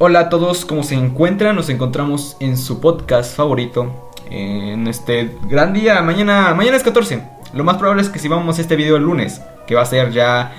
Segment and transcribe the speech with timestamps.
[0.00, 1.54] Hola a todos, ¿cómo se encuentran?
[1.54, 6.02] Nos encontramos en su podcast favorito en este gran día.
[6.02, 7.22] Mañana, mañana es 14.
[7.52, 10.10] Lo más probable es que si vamos este video el lunes, que va a ser
[10.10, 10.52] ya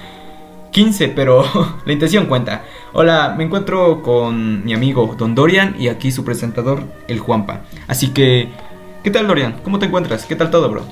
[0.71, 1.43] 15, pero
[1.85, 2.63] la intención cuenta.
[2.93, 7.59] Hola, me encuentro con mi amigo Don Dorian y aquí su presentador, el Juanpa.
[7.89, 8.53] Así que,
[9.03, 9.59] ¿qué tal Dorian?
[9.65, 10.25] ¿Cómo te encuentras?
[10.25, 10.83] ¿Qué tal todo, bro?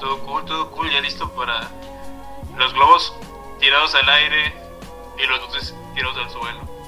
[0.00, 1.68] Todo cool, todo cool, ya listo para
[2.58, 3.14] los globos
[3.60, 4.67] tirados al aire
[5.22, 6.78] y los dulces tirados al suelo.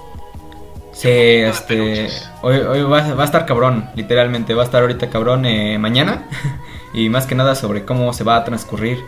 [0.93, 2.09] Sí, este.
[2.43, 4.55] Hoy, hoy va, va, a estar cabrón, literalmente.
[4.55, 6.29] Va a estar ahorita cabrón eh, mañana.
[6.93, 9.05] y más que nada sobre cómo se va a transcurrir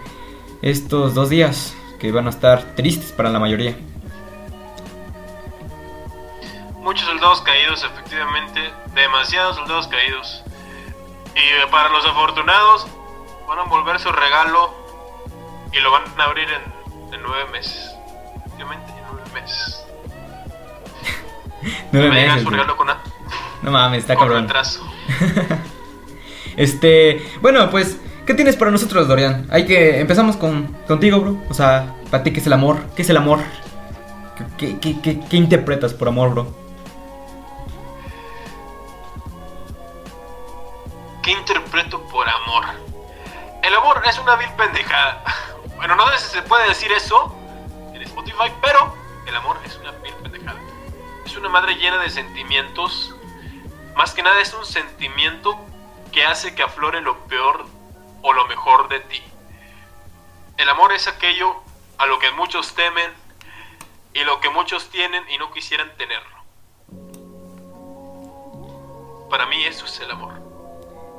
[0.62, 3.76] estos dos días que van a estar tristes para la mayoría.
[6.80, 8.60] Muchos soldados caídos, efectivamente.
[8.94, 10.42] Demasiados soldados caídos.
[11.34, 12.86] Y para los afortunados,
[13.48, 14.74] van a envolver su regalo
[15.72, 17.94] y lo van a abrir en, en nueve meses.
[18.36, 18.91] Efectivamente,
[19.32, 19.84] nueve meses.
[21.92, 22.42] nueve Me meses.
[22.42, 22.88] su regalo con,
[23.62, 24.42] No mames, está con cabrón.
[24.44, 24.80] retraso.
[26.56, 29.46] este, bueno, pues, ¿qué tienes para nosotros, Dorian?
[29.50, 31.36] Hay que empezamos con contigo, bro.
[31.48, 32.78] O sea, para ti qué es el amor?
[32.96, 33.40] ¿Qué es el amor?
[34.58, 36.62] ¿Qué, qué, qué, qué interpretas por amor, bro?
[41.22, 42.64] ¿Qué interpreto por amor?
[43.62, 45.22] El amor es una vil pendejada.
[45.76, 47.34] Bueno, no sé si se puede decir eso
[47.92, 48.94] en Spotify, pero
[49.26, 50.60] el amor es una vil pendejada.
[51.24, 53.14] Es una madre llena de sentimientos.
[53.96, 55.56] Más que nada es un sentimiento
[56.12, 57.66] que hace que aflore lo peor
[58.22, 59.22] o lo mejor de ti.
[60.56, 61.56] El amor es aquello
[61.98, 63.10] a lo que muchos temen
[64.14, 66.42] y lo que muchos tienen y no quisieran tenerlo.
[69.30, 70.34] Para mí eso es el amor.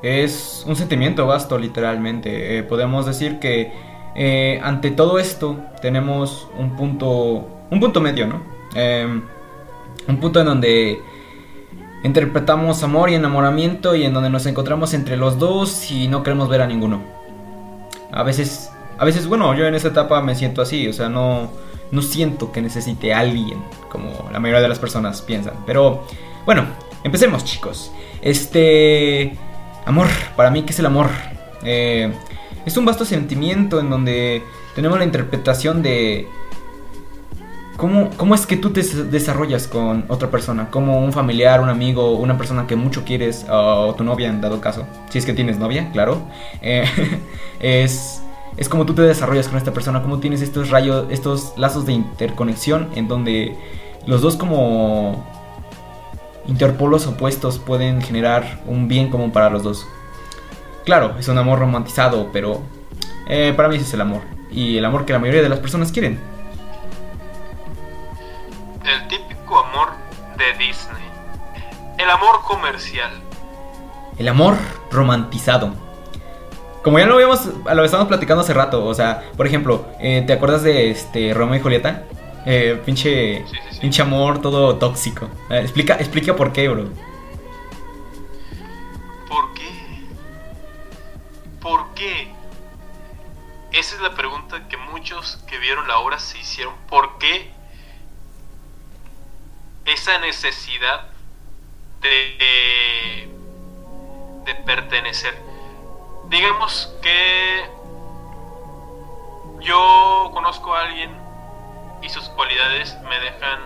[0.04, 2.58] Es un sentimiento vasto, literalmente.
[2.58, 3.74] Eh, podemos decir que
[4.16, 8.42] eh, ante todo esto tenemos un punto, un punto medio, ¿no?
[8.76, 9.22] Eh,
[10.08, 11.02] un punto en donde
[12.04, 16.50] interpretamos amor y enamoramiento y en donde nos encontramos entre los dos y no queremos
[16.50, 17.02] ver a ninguno.
[18.12, 21.50] A veces, a veces, bueno, yo en esa etapa me siento así, o sea, no,
[21.92, 25.54] no siento que necesite a alguien, como la mayoría de las personas piensan.
[25.66, 26.06] Pero,
[26.46, 26.66] bueno,
[27.04, 27.92] empecemos, chicos.
[28.22, 29.38] Este...
[29.86, 31.10] Amor, para mí, ¿qué es el amor?
[31.64, 32.14] Eh,
[32.66, 34.44] es un vasto sentimiento en donde
[34.76, 36.28] tenemos la interpretación de
[37.78, 42.14] cómo, cómo es que tú te desarrollas con otra persona, como un familiar, un amigo,
[42.14, 45.58] una persona que mucho quieres, o tu novia en dado caso, si es que tienes
[45.60, 46.22] novia, claro.
[46.62, 46.86] Eh,
[47.60, 48.22] es,
[48.58, 51.94] es como tú te desarrollas con esta persona, cómo tienes estos rayos, estos lazos de
[51.94, 53.56] interconexión en donde
[54.06, 55.26] los dos como
[56.48, 59.88] interpolos opuestos pueden generar un bien común para los dos.
[60.86, 62.62] Claro, es un amor romantizado, pero
[63.28, 64.22] eh, para mí ese es el amor.
[64.52, 66.20] Y el amor que la mayoría de las personas quieren.
[68.86, 69.90] El típico amor
[70.38, 71.04] de Disney.
[71.98, 73.12] El amor comercial.
[74.18, 74.58] El amor
[74.92, 75.74] romantizado.
[76.84, 80.34] Como ya lo habíamos, lo estábamos platicando hace rato, o sea, por ejemplo, eh, ¿te
[80.34, 82.04] acuerdas de este Romeo y Julieta?
[82.46, 83.80] Eh, pinche, Sí, sí, sí.
[83.80, 85.30] pinche amor todo tóxico.
[85.50, 86.90] Eh, explica, explica por qué, bro.
[89.30, 89.70] ¿Por qué?
[91.62, 92.34] ¿Por qué?
[93.72, 96.74] Esa es la pregunta que muchos que vieron la obra se hicieron.
[96.90, 97.50] ¿Por qué
[99.86, 101.08] esa necesidad
[102.02, 103.30] de,
[104.46, 105.34] de pertenecer?
[106.30, 107.70] Digamos que
[109.60, 111.12] yo conozco a alguien
[112.02, 113.60] y sus cualidades me dejan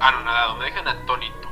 [0.00, 1.48] anonadado, me dejan atónito.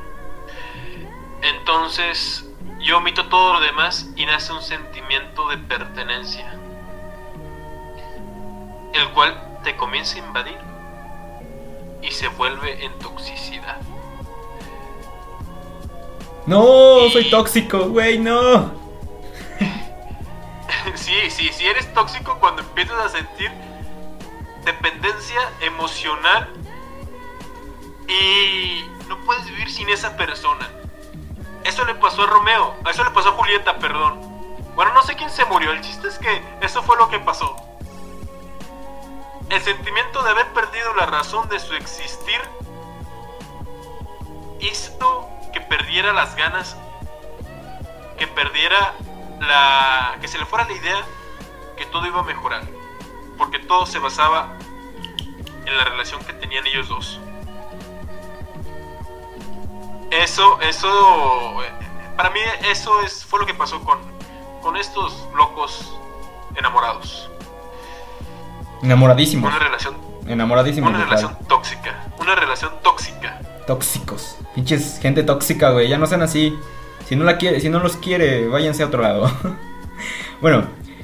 [1.42, 2.46] Entonces
[2.80, 6.54] yo omito todo lo demás y nace un sentimiento de pertenencia,
[8.94, 10.69] el cual te comienza a invadir
[12.02, 13.78] y se vuelve en toxicidad.
[16.46, 18.72] No, soy tóxico, güey, no.
[20.94, 23.50] Sí, sí, sí eres tóxico cuando empiezas a sentir
[24.64, 26.48] dependencia emocional
[28.08, 30.68] y no puedes vivir sin esa persona.
[31.64, 34.20] Eso le pasó a Romeo, eso le pasó a Julieta, perdón.
[34.74, 37.56] Bueno, no sé quién se murió, el chiste es que eso fue lo que pasó.
[39.50, 42.40] El sentimiento de haber perdido la razón de su existir
[44.60, 46.76] hizo que perdiera las ganas,
[48.16, 48.94] que perdiera
[49.40, 50.16] la...
[50.20, 51.04] que se le fuera la idea
[51.76, 52.62] que todo iba a mejorar,
[53.36, 54.56] porque todo se basaba
[55.66, 57.20] en la relación que tenían ellos dos.
[60.10, 61.62] Eso, eso,
[62.16, 63.98] para mí eso es, fue lo que pasó con,
[64.62, 65.98] con estos locos
[66.54, 67.29] enamorados.
[68.82, 69.50] Enamoradísimos.
[69.50, 70.90] Una relación Enamoradísimos.
[70.90, 72.06] Una relación tóxica.
[72.20, 73.40] Una relación tóxica.
[73.66, 74.36] Tóxicos.
[74.54, 75.88] Pinches gente tóxica, güey.
[75.88, 76.56] Ya no sean así.
[77.06, 79.28] Si no la quiere, si no los quiere, váyanse a otro lado.
[80.40, 80.62] bueno,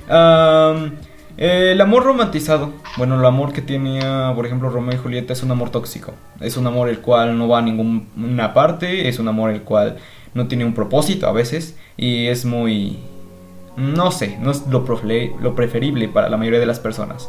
[0.09, 0.93] am,
[1.37, 2.73] el amor romantizado.
[2.97, 6.15] Bueno, el amor que tenía, por ejemplo, Romeo y Julieta es un amor tóxico.
[6.41, 9.09] Es un amor el cual no va a ninguna parte.
[9.09, 9.97] Es un amor el cual
[10.35, 11.77] no tiene un propósito a veces.
[11.97, 13.01] Y es muy.
[13.77, 14.85] No sé, no es lo
[15.55, 17.29] preferible para la mayoría de las personas.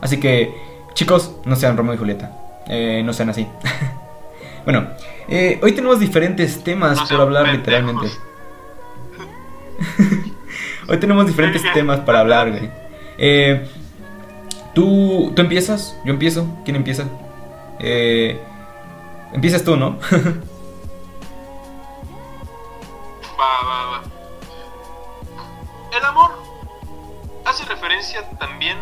[0.00, 0.54] Así que,
[0.94, 2.36] chicos, no sean Romeo y Julieta.
[2.66, 3.46] Eh, no sean así.
[4.64, 4.88] bueno,
[5.28, 8.08] eh, hoy tenemos diferentes temas No por hablar literalmente.
[10.88, 12.70] hoy tenemos diferentes temas para hablar, güey.
[13.18, 13.68] Eh,
[14.74, 15.96] ¿tú, ¿Tú empiezas?
[16.04, 16.46] ¿Yo empiezo?
[16.64, 17.04] ¿Quién empieza?
[17.78, 18.40] Eh,
[19.32, 19.98] empiezas tú, ¿no?
[23.40, 24.02] Va, va, va.
[25.96, 26.30] El amor
[27.46, 28.76] hace referencia también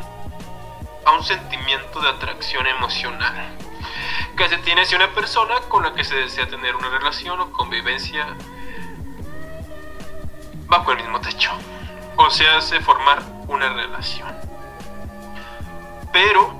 [1.05, 3.57] a un sentimiento de atracción emocional
[4.37, 7.51] que se tiene hacia una persona con la que se desea tener una relación o
[7.51, 8.37] convivencia
[10.67, 11.51] bajo el mismo techo.
[12.17, 14.29] O se hace formar una relación.
[16.13, 16.53] Pero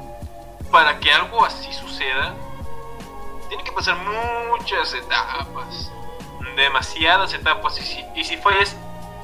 [0.71, 2.35] para que algo así suceda,
[3.49, 3.97] tiene que pasar
[4.49, 5.91] muchas etapas.
[6.57, 7.79] Demasiadas etapas.
[7.79, 8.77] Y si, y si fallas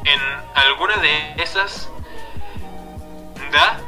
[0.04, 0.20] en
[0.54, 1.88] alguna de esas,
[3.52, 3.80] da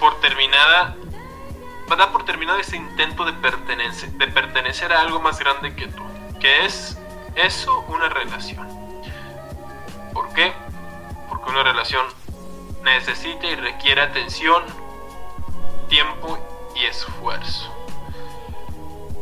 [0.00, 0.96] por terminada.
[1.96, 6.02] Da por terminado ese intento de pertenecer, de pertenecer a algo más grande que tú.
[6.40, 6.98] Que es
[7.36, 8.66] eso una relación.
[10.12, 10.52] ¿Por qué?
[11.28, 12.04] Porque una relación
[12.82, 14.62] necesita y requiere atención,
[15.88, 16.38] tiempo
[16.74, 17.72] y esfuerzo.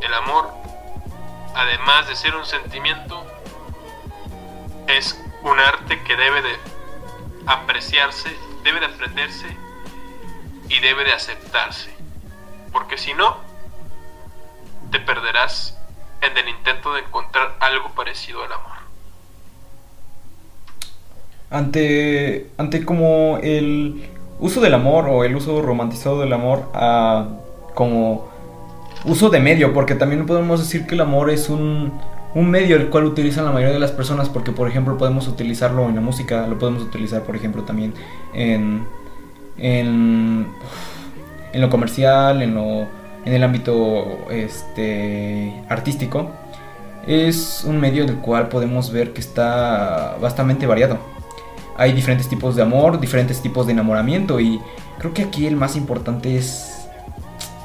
[0.00, 0.50] El amor,
[1.54, 3.24] además de ser un sentimiento,
[4.86, 6.58] es un arte que debe de
[7.46, 9.63] apreciarse, debe de aprenderse
[10.68, 11.90] y debe de aceptarse.
[12.72, 13.36] Porque si no,
[14.90, 15.78] te perderás
[16.20, 18.74] en el intento de encontrar algo parecido al amor.
[21.54, 24.08] ante, ante como el
[24.40, 27.28] uso del amor o el uso romantizado del amor a
[27.74, 28.28] como
[29.04, 31.92] uso de medio, porque también podemos decir que el amor es un,
[32.34, 35.88] un medio el cual utilizan la mayoría de las personas, porque por ejemplo podemos utilizarlo
[35.88, 37.94] en la música, lo podemos utilizar por ejemplo también
[38.32, 38.86] en,
[39.58, 40.46] en,
[41.52, 42.82] en lo comercial, en, lo,
[43.24, 46.30] en el ámbito este, artístico.
[47.06, 50.98] Es un medio del cual podemos ver que está bastante variado
[51.76, 54.60] hay diferentes tipos de amor, diferentes tipos de enamoramiento y
[54.98, 56.86] creo que aquí el más importante es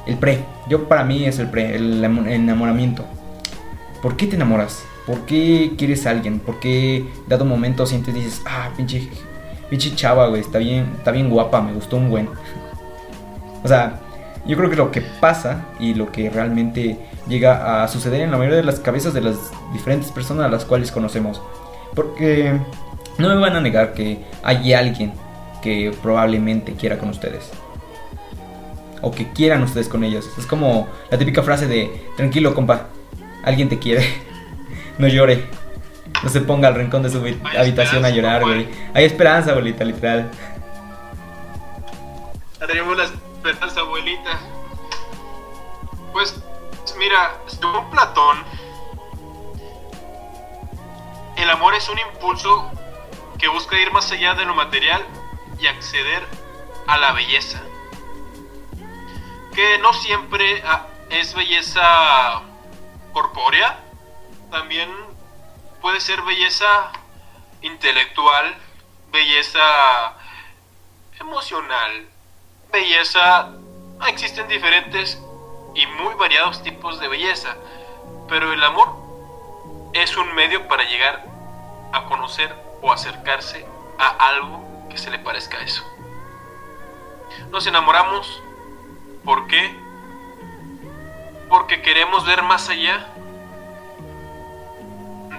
[0.08, 0.44] el pre.
[0.68, 3.06] Yo para mí es el pre, el amo- el enamoramiento.
[4.02, 4.84] ¿Por qué te enamoras?
[5.06, 6.40] ¿Por qué quieres a alguien?
[6.40, 9.08] ¿Por qué dado momento sientes dices, ah, pinche,
[9.70, 12.30] pinche chava, güey, está bien, está bien guapa, me gustó un buen.
[13.64, 14.00] O sea,
[14.46, 18.38] yo creo que lo que pasa y lo que realmente llega a suceder en la
[18.38, 19.38] mayoría de las cabezas de las
[19.74, 21.42] diferentes personas a las cuales conocemos.
[21.94, 22.60] Porque
[23.18, 25.14] no me van a negar que hay alguien
[25.62, 27.52] que probablemente quiera con ustedes.
[29.02, 30.30] O que quieran ustedes con ellos.
[30.38, 32.88] Es como la típica frase de, tranquilo compa,
[33.44, 34.04] alguien te quiere.
[34.98, 35.44] no llore.
[36.24, 37.18] No se ponga al rincón de su
[37.58, 38.68] habitación a llorar, güey.
[38.94, 40.32] Hay esperanza, abuelita, literal.
[42.60, 44.40] Tenemos la esperanza, abuelita.
[46.12, 46.36] Pues,
[46.98, 48.38] mira, según Platón,
[51.38, 52.70] el amor es un impulso
[53.38, 55.02] que busca ir más allá de lo material
[55.60, 56.24] y acceder
[56.86, 57.62] a la belleza.
[59.56, 62.42] Que no siempre ah, es belleza
[63.14, 63.80] corpórea,
[64.52, 64.90] también
[65.82, 66.92] puede ser belleza
[67.62, 68.56] intelectual,
[69.12, 69.60] belleza
[71.20, 72.08] emocional,
[72.72, 73.52] belleza.
[74.08, 75.22] Existen diferentes
[75.76, 77.56] y muy variados tipos de belleza,
[78.28, 78.96] pero el amor
[79.94, 81.26] es un medio para llegar
[81.92, 83.66] a conocer o acercarse
[83.98, 85.84] a algo que se le parezca a eso.
[87.52, 88.42] Nos enamoramos,
[89.26, 89.76] ¿por qué?
[91.50, 93.08] Porque queremos ver más allá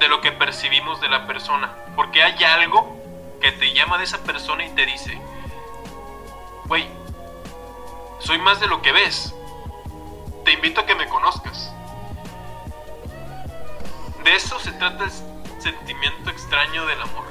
[0.00, 2.98] de lo que percibimos de la persona, porque hay algo
[3.40, 5.20] que te llama de esa persona y te dice,
[6.64, 6.86] güey,
[8.18, 9.34] soy más de lo que ves.
[10.44, 11.72] Te invito a que me conozcas.
[14.24, 15.10] De eso se trata el
[15.60, 17.24] sentimiento extraño del amor.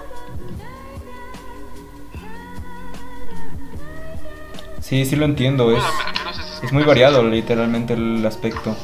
[4.79, 5.75] Sí, sí lo entiendo.
[5.75, 6.31] Es, Bueno,
[6.63, 8.75] es muy variado literalmente el aspecto.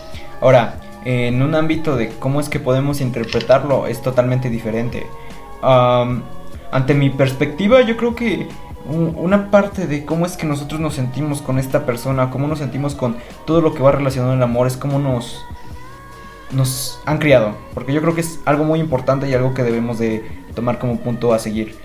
[0.41, 5.07] Ahora, en un ámbito de cómo es que podemos interpretarlo es totalmente diferente.
[5.61, 6.23] Am,
[6.71, 8.47] ante mi perspectiva, yo creo que
[8.87, 12.93] una parte de cómo es que nosotros nos sentimos con esta persona, cómo nos sentimos
[12.93, 15.43] con todo lo que va relacionado al amor, es cómo nos
[16.51, 19.97] nos han criado, porque yo creo que es algo muy importante y algo que debemos
[19.97, 21.75] de tomar como punto a seguir.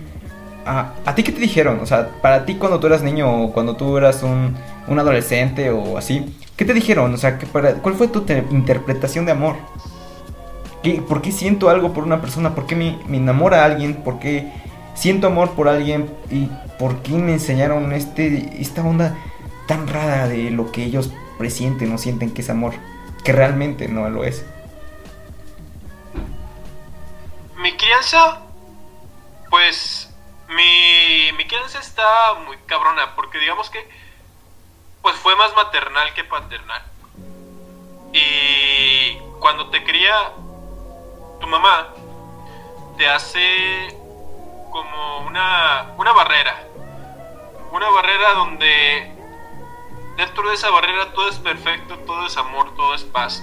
[0.67, 1.81] ¿A, ¿A, ti qué te dijeron?
[1.81, 4.55] O sea, para ti cuando tú eras niño o cuando tú eras un,
[4.87, 7.15] un adolescente o así, ¿qué te dijeron?
[7.15, 9.57] O sea, para, ¿cuál fue tu interpretación de amor?
[10.83, 12.55] ¿Qué, ¿Por qué siento algo por una persona?
[12.55, 14.05] ¿Por qué me, me enamora alguien?
[14.05, 14.53] ¿Por qué
[14.95, 16.15] siento amor por alguien?
[16.31, 19.17] ¿Y por qué me enseñaron este, esta onda
[19.67, 22.75] tan rara de lo que ellos presienten o sienten que es amor?
[23.25, 24.45] Que realmente no lo es.
[27.57, 28.43] Mi crianza,
[29.49, 30.11] pues
[30.47, 32.05] mi, mi crianza está
[32.47, 33.79] muy cabrona, porque digamos que
[35.03, 36.83] pues fue más maternal que paternal.
[38.13, 40.33] Y cuando te cría
[41.41, 41.89] tu mamá,
[42.97, 43.97] te hace
[44.71, 46.65] como una, una barrera.
[47.73, 49.15] Una barrera donde
[50.17, 53.43] dentro de esa barrera todo es perfecto, todo es amor, todo es paz.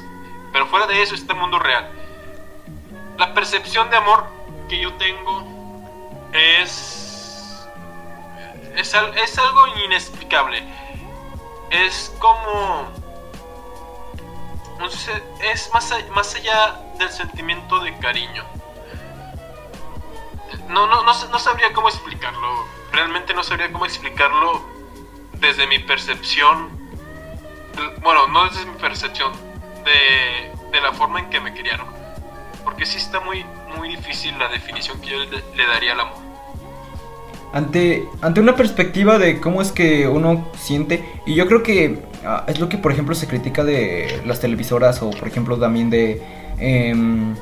[0.51, 1.89] Pero fuera de eso está el mundo real.
[3.17, 4.25] La percepción de amor
[4.69, 5.43] que yo tengo
[6.33, 7.67] es,
[8.75, 10.63] es, es algo inexplicable.
[11.69, 12.87] Es como...
[15.41, 18.45] Es más, más allá del sentimiento de cariño.
[20.69, 22.65] No, no, no, no sabría cómo explicarlo.
[22.91, 24.61] Realmente no sabría cómo explicarlo
[25.33, 26.69] desde mi percepción.
[28.01, 29.31] Bueno, no desde mi percepción,
[29.83, 31.87] de, de la forma en que me criaron.
[32.63, 33.45] Porque sí está muy,
[33.77, 36.26] muy difícil la definición que yo le, daría al amor.
[37.53, 42.43] Ante, ante una perspectiva de cómo es que uno siente, y yo creo que ah,
[42.47, 46.21] es lo que por ejemplo se critica de las televisoras o por ejemplo también de...
[46.59, 47.35] Em,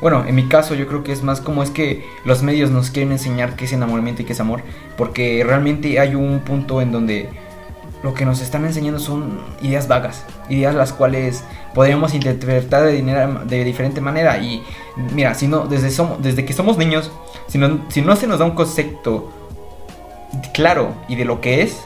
[0.00, 2.90] bueno, en mi caso yo creo que es más como es que los medios nos
[2.90, 4.62] quieren enseñar qué es enamoramiento y qué es amor,
[4.96, 7.28] porque realmente hay un punto en donde
[8.02, 13.00] lo que nos están enseñando son ideas vagas, ideas las cuales podríamos interpretar de,
[13.46, 14.38] de diferente manera.
[14.38, 14.62] Y
[15.14, 17.12] mira, si no, desde, somos, desde que somos niños,
[17.46, 19.30] si no, si no se nos da un concepto
[20.52, 21.78] claro y de lo que es,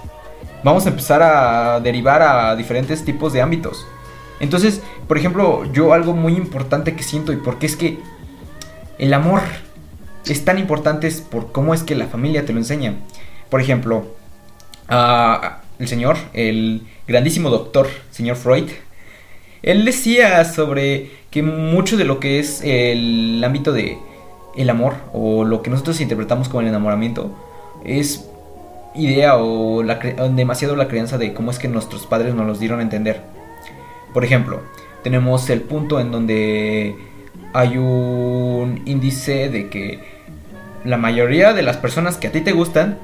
[0.62, 3.87] vamos a empezar a derivar a diferentes tipos de ámbitos.
[4.41, 7.99] Entonces, por ejemplo, yo algo muy importante que siento y porque es que
[8.99, 9.43] el amor
[10.26, 12.95] es tan importante es por cómo es que la familia te lo enseña.
[13.49, 14.07] Por ejemplo,
[14.88, 18.71] el señor, el grandísimo doctor, señor Freud,
[19.62, 23.99] él decía sobre que mucho de lo que es el ámbito de
[24.57, 27.37] el amor o lo que nosotros interpretamos como el enamoramiento
[27.85, 28.29] es
[28.97, 29.83] idea o
[30.31, 33.23] demasiado la creencia de cómo es que nuestros padres nos los dieron a entender.
[34.12, 34.62] Por ejemplo,
[35.03, 36.97] tenemos el punto en donde
[37.53, 40.00] hay un índice de que
[40.85, 42.99] la mayoría de las personas que a ti te gustan,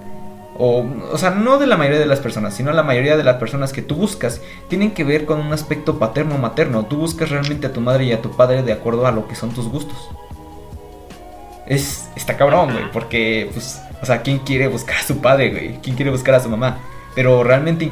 [0.58, 3.36] o, o sea, no de la mayoría de las personas, sino la mayoría de las
[3.36, 6.86] personas que tú buscas, tienen que ver con un aspecto paterno-materno.
[6.86, 9.34] Tú buscas realmente a tu madre y a tu padre de acuerdo a lo que
[9.34, 10.10] son tus gustos.
[11.66, 15.80] Es, está cabrón, güey, porque, pues, o sea, ¿quién quiere buscar a su padre, güey?
[15.80, 16.78] ¿Quién quiere buscar a su mamá?
[17.14, 17.84] pero realmente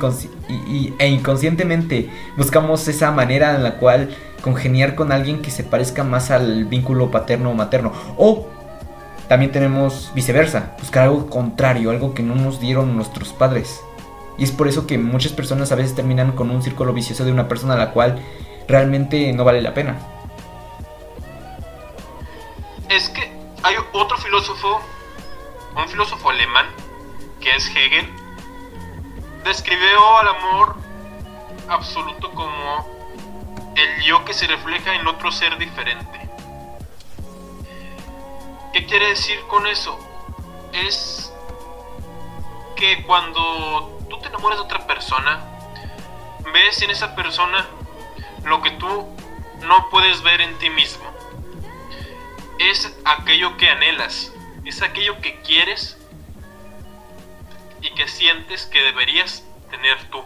[0.99, 6.31] e inconscientemente buscamos esa manera en la cual congeniar con alguien que se parezca más
[6.31, 7.93] al vínculo paterno o materno.
[8.17, 8.49] O
[9.29, 13.83] también tenemos viceversa, buscar algo contrario, algo que no nos dieron nuestros padres.
[14.39, 17.33] Y es por eso que muchas personas a veces terminan con un círculo vicioso de
[17.33, 18.19] una persona a la cual
[18.67, 19.99] realmente no vale la pena.
[22.89, 23.31] Es que
[23.63, 24.81] hay otro filósofo,
[25.77, 26.67] un filósofo alemán,
[27.41, 28.13] que es Hegel,
[29.45, 30.77] describió al amor
[31.69, 32.89] absoluto como
[33.77, 36.29] el yo que se refleja en otro ser diferente.
[38.73, 39.99] ¿Qué quiere decir con eso?
[40.73, 41.33] Es
[42.77, 45.41] que cuando tú te enamoras de otra persona,
[46.53, 47.67] ves en esa persona
[48.45, 49.07] lo que tú
[49.63, 51.05] no puedes ver en ti mismo.
[52.59, 54.33] Es aquello que anhelas,
[54.65, 55.97] es aquello que quieres
[57.83, 60.21] y que sientes que deberías tener tú.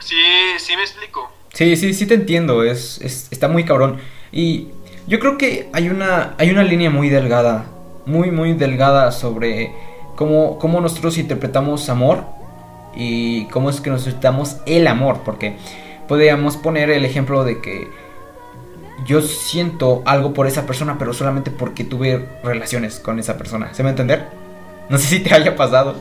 [0.00, 0.16] Sí,
[0.58, 1.30] sí me explico.
[1.52, 4.00] Sí, sí, sí te entiendo, es, está muy cabrón.
[4.32, 4.68] Y
[5.06, 7.66] yo creo que hay una, hay una línea muy delgada,
[8.06, 9.72] muy, muy delgada sobre
[10.16, 12.24] cómo, cómo nosotros interpretamos amor
[12.94, 15.56] y cómo es que nos interpretamos el amor, porque
[16.08, 17.88] podríamos poner el ejemplo de que
[19.04, 23.72] yo siento algo por esa persona, pero solamente porque tuve relaciones con esa persona.
[23.74, 24.28] ¿Se me va a entender?
[24.88, 25.96] No sé si te haya pasado.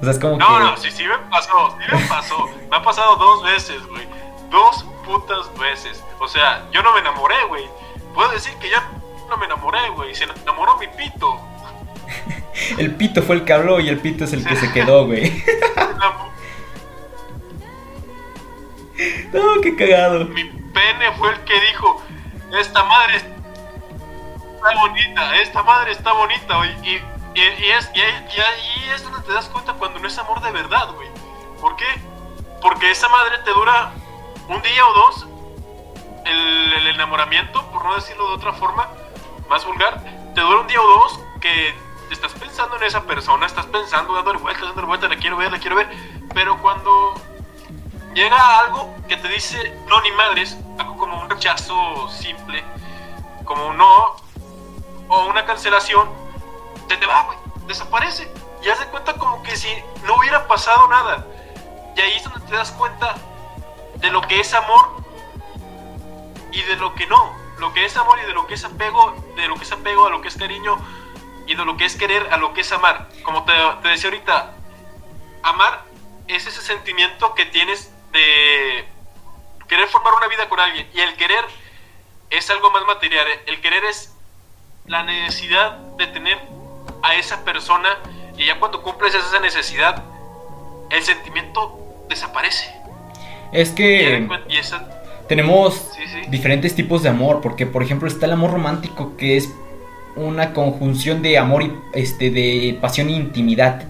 [0.00, 2.50] O sea, es como no, no, sí, sí me pasó, sí me pasó.
[2.70, 4.06] me ha pasado dos veces, güey.
[4.50, 6.02] Dos putas veces.
[6.20, 7.64] O sea, yo no me enamoré, güey.
[8.14, 8.88] Puedo decir que ya
[9.28, 10.14] no me enamoré, güey.
[10.14, 11.40] Se enamoró mi pito.
[12.78, 15.42] el pito fue el que habló y el pito es el que se quedó, güey.
[19.32, 20.26] no, qué cagado.
[20.26, 20.44] Mi
[20.76, 22.02] pene fue el que dijo,
[22.52, 26.70] esta madre está bonita, esta madre está bonita, güey.
[26.82, 26.96] Y,
[27.34, 30.90] y, es, y, ahí es donde te das cuenta cuando no es amor de verdad,
[30.94, 31.08] güey.
[31.62, 31.86] ¿Por qué?
[32.60, 33.92] Porque esa madre te dura
[34.48, 35.26] un día o dos,
[36.26, 38.86] el, el enamoramiento, por no decirlo de otra forma,
[39.48, 40.02] más vulgar,
[40.34, 41.74] te dura un día o dos que
[42.10, 45.58] estás pensando en esa persona, estás pensando, dándole vueltas, dándole vueltas, la quiero ver, la
[45.58, 45.88] quiero ver,
[46.34, 47.14] pero cuando
[48.16, 52.64] llega algo que te dice no ni madres, algo como un rechazo simple,
[53.44, 54.16] como un no,
[55.08, 56.08] o una cancelación,
[56.88, 58.32] se te va, güey, desaparece.
[58.62, 59.68] Y haz de cuenta como que si
[60.04, 61.26] no hubiera pasado nada.
[61.94, 63.14] Y ahí es donde te das cuenta
[63.96, 65.04] de lo que es amor
[66.52, 67.36] y de lo que no.
[67.58, 70.06] Lo que es amor y de lo que es apego, de lo que es apego
[70.06, 70.78] a lo que es cariño
[71.46, 73.08] y de lo que es querer a lo que es amar.
[73.22, 74.54] Como te, te decía ahorita,
[75.42, 75.84] amar
[76.28, 78.84] es ese sentimiento que tienes de
[79.68, 80.88] querer formar una vida con alguien.
[80.94, 81.44] Y el querer
[82.30, 83.26] es algo más material.
[83.46, 84.14] El querer es
[84.86, 86.38] la necesidad de tener
[87.02, 87.88] a esa persona
[88.36, 90.02] y ya cuando cumples esa necesidad,
[90.90, 92.74] el sentimiento desaparece.
[93.52, 94.28] Es que
[95.28, 95.90] tenemos
[96.28, 99.52] diferentes tipos de amor, porque por ejemplo está el amor romántico que es
[100.14, 103.84] una conjunción de amor y este de pasión e intimidad.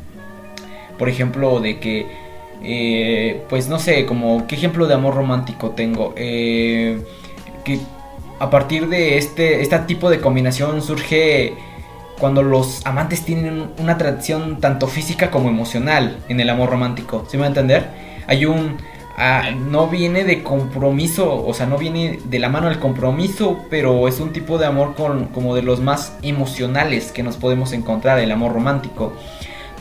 [0.99, 2.26] Por ejemplo, de que
[2.63, 6.15] eh, pues no sé, como qué ejemplo de amor romántico tengo.
[6.17, 7.03] Eh,
[7.65, 7.81] que
[8.39, 11.55] a partir de este, este tipo de combinación surge
[12.19, 17.25] cuando los amantes tienen una atracción tanto física como emocional en el amor romántico.
[17.29, 17.91] ¿Sí me va a entender?
[18.27, 18.79] Hay un...
[19.19, 24.09] Ah, no viene de compromiso, o sea, no viene de la mano del compromiso, pero
[24.09, 28.19] es un tipo de amor con, como de los más emocionales que nos podemos encontrar,
[28.19, 29.15] el amor romántico.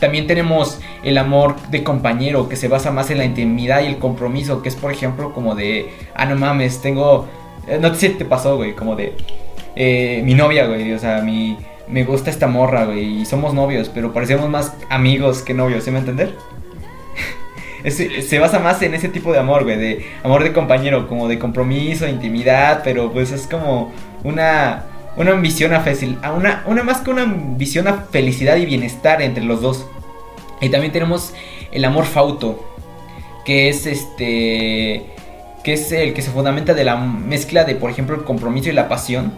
[0.00, 3.98] También tenemos el amor de compañero, que se basa más en la intimidad y el
[3.98, 7.26] compromiso, que es por ejemplo como de, ah, no mames, tengo
[7.66, 9.14] eh, no sé si te pasó, güey, como de
[9.74, 13.90] eh, mi novia, güey, o sea, mi, me gusta esta morra, güey, y somos novios,
[13.92, 16.34] pero parecemos más amigos que novios, ¿sí me entender?
[17.90, 21.38] se basa más en ese tipo de amor, güey, de amor de compañero, como de
[21.40, 24.84] compromiso, intimidad, pero pues es como una,
[25.16, 25.84] una ambición a,
[26.22, 29.86] a una, una más que una ambición a felicidad y bienestar entre los dos.
[30.60, 31.32] Y también tenemos
[31.72, 32.64] el amor fauto,
[33.44, 35.06] que es este
[35.62, 38.72] que es el que se fundamenta de la mezcla de, por ejemplo, el compromiso y
[38.72, 39.32] la pasión,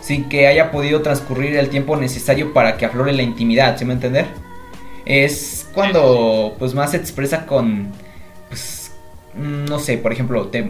[0.00, 3.92] sin que haya podido transcurrir el tiempo necesario para que aflore la intimidad, ¿sí me
[3.92, 4.26] entender?
[5.04, 7.92] Es cuando pues más se expresa con,
[8.48, 8.92] pues,
[9.36, 10.68] no sé, por ejemplo, te,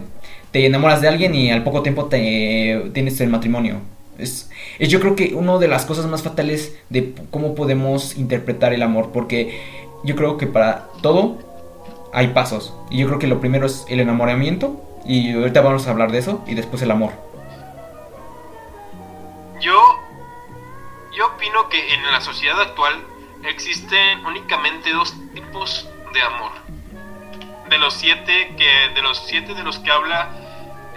[0.50, 3.80] te enamoras de alguien y al poco tiempo te tienes el matrimonio.
[4.22, 8.82] Es, yo creo que una de las cosas más fatales de cómo podemos interpretar el
[8.82, 9.60] amor, porque
[10.04, 11.38] yo creo que para todo
[12.12, 12.74] hay pasos.
[12.90, 14.80] Y yo creo que lo primero es el enamoramiento.
[15.04, 16.44] Y ahorita vamos a hablar de eso.
[16.46, 17.12] Y después el amor.
[19.60, 19.78] Yo,
[21.16, 22.94] yo opino que en la sociedad actual
[23.44, 26.52] existen únicamente dos tipos de amor.
[27.68, 30.28] De los siete que, de los siete de los que habla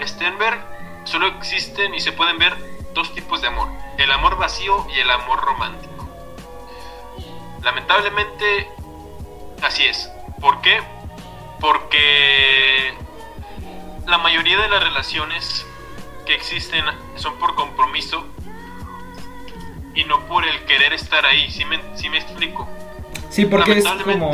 [0.03, 0.59] Stenberg,
[1.05, 2.53] solo existen y se pueden ver
[2.95, 3.67] dos tipos de amor.
[3.99, 6.09] El amor vacío y el amor romántico.
[7.61, 8.71] Lamentablemente,
[9.61, 10.09] así es.
[10.41, 10.81] ¿Por qué?
[11.59, 12.93] porque
[14.07, 15.65] la mayoría de las relaciones
[16.25, 16.83] que existen
[17.15, 18.25] son por compromiso
[19.93, 21.79] y no por el querer estar ahí, ¿sí me,
[22.09, 22.67] me explico?
[23.29, 24.31] Sí, porque es como,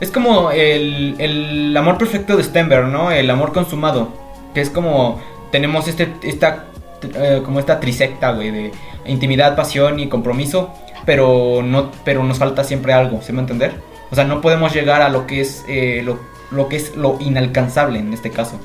[0.00, 3.10] es como el, el, amor perfecto de Stenberg, ¿no?
[3.10, 4.14] El amor consumado,
[4.54, 5.20] que es como
[5.50, 6.69] tenemos este, esta,
[7.02, 8.72] eh, como esta trisecta, güey, de
[9.04, 10.72] intimidad, pasión y compromiso,
[11.04, 13.80] pero, no, pero nos falta siempre algo, ¿sí me entender?
[14.10, 16.18] O sea, no podemos llegar a lo que es eh, lo
[16.50, 18.60] lo que es lo inalcanzable en este caso.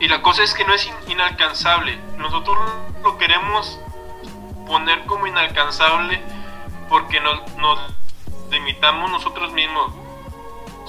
[0.00, 1.98] Y la cosa es que no es inalcanzable.
[2.18, 2.58] Nosotros
[3.02, 3.80] lo queremos
[4.66, 6.20] poner como inalcanzable
[6.88, 7.40] porque nos,
[8.50, 9.92] limitamos nosotros mismos.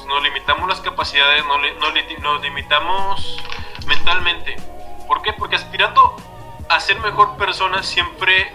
[0.07, 3.41] Nos limitamos las capacidades, nos, nos limitamos
[3.87, 4.55] mentalmente.
[5.07, 5.33] ¿Por qué?
[5.33, 6.15] Porque aspirando
[6.69, 8.51] a ser mejor persona siempre,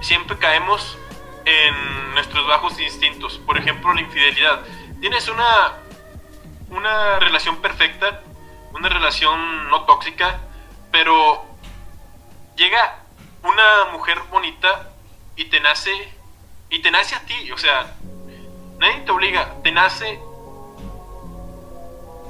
[0.00, 0.98] siempre caemos
[1.44, 3.38] en nuestros bajos instintos.
[3.38, 4.60] Por ejemplo, la infidelidad
[5.00, 5.78] tienes una,
[6.70, 8.22] una relación perfecta,
[8.72, 10.40] una relación no tóxica,
[10.90, 11.44] pero
[12.56, 12.98] llega
[13.42, 14.90] una mujer bonita
[15.36, 15.90] y te nace,
[16.70, 17.94] y te nace a ti, o sea,
[18.78, 20.20] nadie te obliga, te nace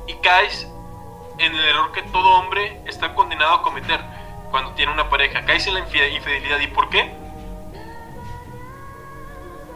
[0.06, 0.66] y caes
[1.38, 4.00] en el error que todo hombre está condenado a cometer
[4.50, 6.60] cuando tiene una pareja, caes en la infidelidad.
[6.60, 7.12] ¿Y por qué?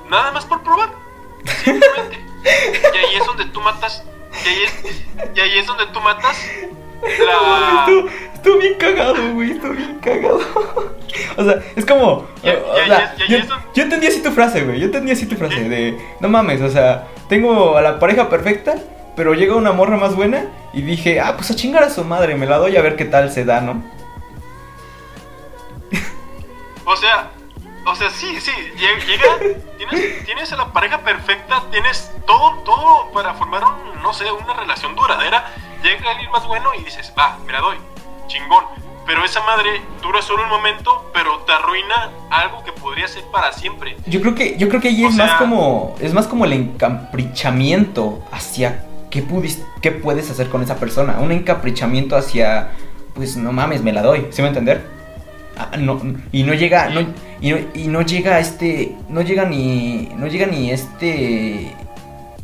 [0.08, 0.90] Nada más por probar.
[1.64, 2.24] Simplemente.
[2.94, 4.04] y ahí es donde tú matas.
[4.44, 6.38] Y ahí es, y ahí es donde tú matas
[7.02, 7.86] la.
[7.86, 9.52] Estuvo, estuvo bien cagado, güey.
[9.52, 10.40] Estuvo bien cagado.
[11.36, 12.26] o sea, es como.
[13.74, 14.80] Yo, entendí así tu frase, güey.
[14.80, 15.68] Yo entendí así tu frase ¿Sí?
[15.68, 16.16] de.
[16.20, 18.74] No mames, o sea, tengo a la pareja perfecta.
[19.16, 22.34] Pero llega una morra más buena y dije, ah, pues a chingar a su madre,
[22.34, 23.82] me la doy a ver qué tal se da, ¿no?
[26.84, 27.30] O sea,
[27.86, 33.10] o sea, sí, sí, lle- llega, tienes, tienes a la pareja perfecta, tienes todo, todo
[33.12, 35.44] para formar un, no sé, una relación duradera.
[35.82, 37.76] Llega alguien más bueno y dices, va, me la doy,
[38.26, 38.64] chingón.
[39.06, 43.52] Pero esa madre dura solo un momento, pero te arruina algo que podría ser para
[43.52, 43.96] siempre.
[44.06, 45.96] Yo creo que, yo creo que O es sea- más como.
[46.00, 51.18] Es más como el encaprichamiento hacia qué pudis, qué puedes hacer con esa persona.
[51.20, 52.70] Un encaprichamiento hacia.
[53.14, 54.26] Pues no mames, me la doy.
[54.30, 54.82] ¿Sí me entender?
[55.56, 55.70] Ah,
[56.32, 56.88] y no llega.
[56.88, 57.02] No,
[57.40, 58.96] y, no, y no llega este.
[59.08, 60.10] No llega ni.
[60.16, 61.76] No llega ni este.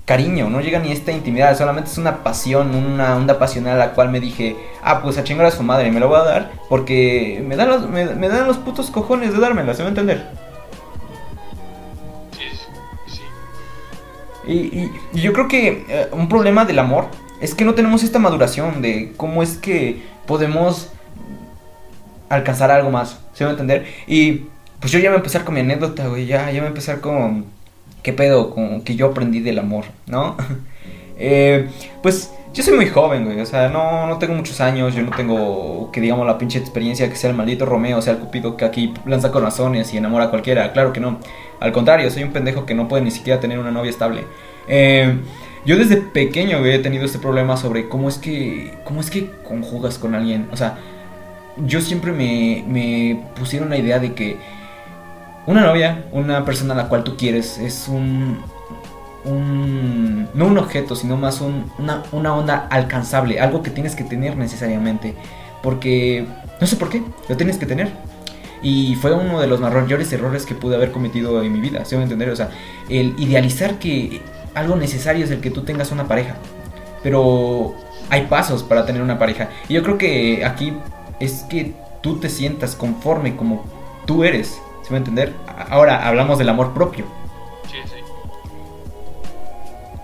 [0.05, 3.93] Cariño, no llega ni esta intimidad, solamente es una pasión, una onda pasional a la
[3.93, 6.51] cual me dije, ah, pues a chingar a su madre, me lo voy a dar,
[6.71, 9.91] porque me dan los, me, me dan los putos cojones de dármela, ¿se va a
[9.91, 10.27] entender?
[14.49, 17.07] Y, y- y yo creo que eh, un problema del amor
[17.41, 20.91] es que no tenemos esta maduración de cómo es que podemos
[22.29, 23.87] alcanzar algo más, ¿se va a entender?
[24.07, 24.43] Y
[24.81, 27.01] pues yo ya voy a empezar con mi anécdota, güey, ya, ya voy a empezar
[27.01, 27.47] con
[28.03, 30.37] qué pedo, con que yo aprendí del amor, ¿no?
[31.19, 31.69] Eh,
[32.03, 35.11] pues yo soy muy joven, güey, o sea, no, no tengo muchos años, yo no
[35.15, 38.65] tengo, que digamos, la pinche experiencia que sea el maldito Romeo, sea el Cupido que
[38.65, 41.19] aquí lanza corazones y enamora a cualquiera, claro que no.
[41.61, 44.25] Al contrario, soy un pendejo que no puede ni siquiera tener una novia estable.
[44.67, 45.19] Eh,
[45.67, 49.99] yo desde pequeño he tenido este problema sobre cómo es que, cómo es que conjugas
[49.99, 50.79] con alguien, o sea,
[51.59, 54.37] yo siempre me, me pusieron la idea de que
[55.47, 58.43] una novia, una persona a la cual tú quieres, es un,
[59.25, 64.05] un no un objeto, sino más un- una, una onda alcanzable, algo que tienes que
[64.05, 65.15] tener necesariamente,
[65.63, 66.27] porque
[66.61, 67.91] no sé por qué, lo tienes que tener.
[68.63, 71.97] Y fue uno de los mayores errores que pude haber cometido en mi vida, ¿se
[71.97, 72.29] me entender?
[72.31, 72.51] O sea,
[72.89, 74.21] el idealizar que
[74.55, 76.35] algo necesario es el que tú tengas una pareja.
[77.03, 77.75] Pero
[78.11, 79.49] hay pasos para tener una pareja.
[79.69, 80.73] Y yo creo que aquí
[81.21, 83.65] es que tú te sientas conforme como
[84.07, 85.35] tú eres, ¿se me entender?
[85.71, 87.05] Ahora hablamos del amor propio.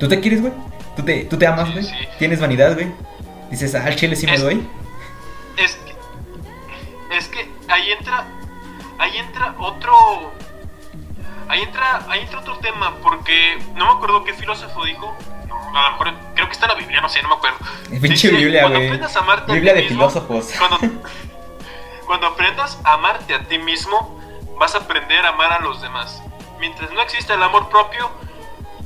[0.05, 0.53] ¿Tú te quieres, güey?
[0.97, 1.83] ¿Tú te, ¿Tú te amas, güey?
[1.85, 1.95] sí.
[2.19, 2.93] ¿Tienes vanidad, güey?
[3.51, 4.69] Dices, ah, al chile sí me Es- doy.
[5.57, 8.27] Es que, es que ahí entra,
[8.99, 9.95] ahí entra otro,
[11.49, 15.17] ahí entra, ahí entra otro tema, porque no me acuerdo qué filósofo dijo,
[15.75, 17.57] a lo mejor creo que está en la Biblia, no sé, no me acuerdo.
[18.03, 18.89] Pinche Biblia, cuando güey.
[18.89, 20.53] aprendas a amarte a Biblia ti de mismo, filósofos.
[20.59, 20.79] Cuando,
[22.07, 24.21] cuando aprendas a amarte a ti mismo,
[24.59, 26.23] vas a aprender a amar a los demás.
[26.61, 28.11] Mientras no exista el amor propio,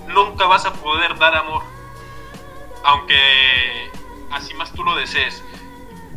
[0.08, 1.62] nunca vas a poder dar amor.
[2.84, 3.90] Aunque
[4.32, 5.42] así más tú lo desees.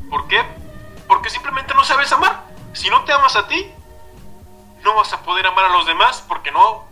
[0.10, 0.42] ¿Por qué?
[1.08, 2.44] Porque simplemente no sabes amar.
[2.74, 3.72] Si no te amas a ti,
[4.84, 6.86] no vas a poder amar a los demás porque no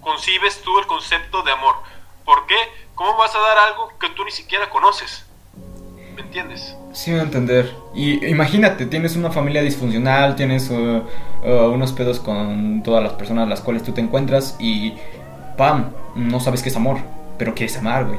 [0.00, 1.76] concibes tú el concepto de amor.
[2.24, 2.56] ¿Por qué?
[2.94, 5.24] ¿Cómo vas a dar algo que tú ni siquiera conoces?
[6.14, 6.76] ¿Me entiendes?
[6.92, 7.72] Sí, voy a entender.
[7.94, 11.04] Y imagínate, tienes una familia disfuncional, tienes uh,
[11.44, 14.94] uh, unos pedos con todas las personas a las cuales tú te encuentras y
[15.58, 15.90] ¡pam!
[16.14, 16.96] No sabes qué es amor,
[17.36, 18.18] pero quieres amar, güey.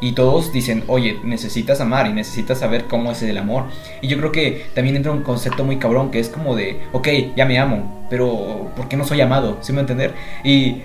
[0.00, 3.64] Y todos dicen, oye, necesitas amar y necesitas saber cómo es el amor.
[4.00, 7.08] Y yo creo que también entra un concepto muy cabrón que es como de, ok,
[7.36, 9.58] ya me amo, pero ¿por qué no soy amado?
[9.60, 10.14] ¿Sí me entender?
[10.44, 10.82] Y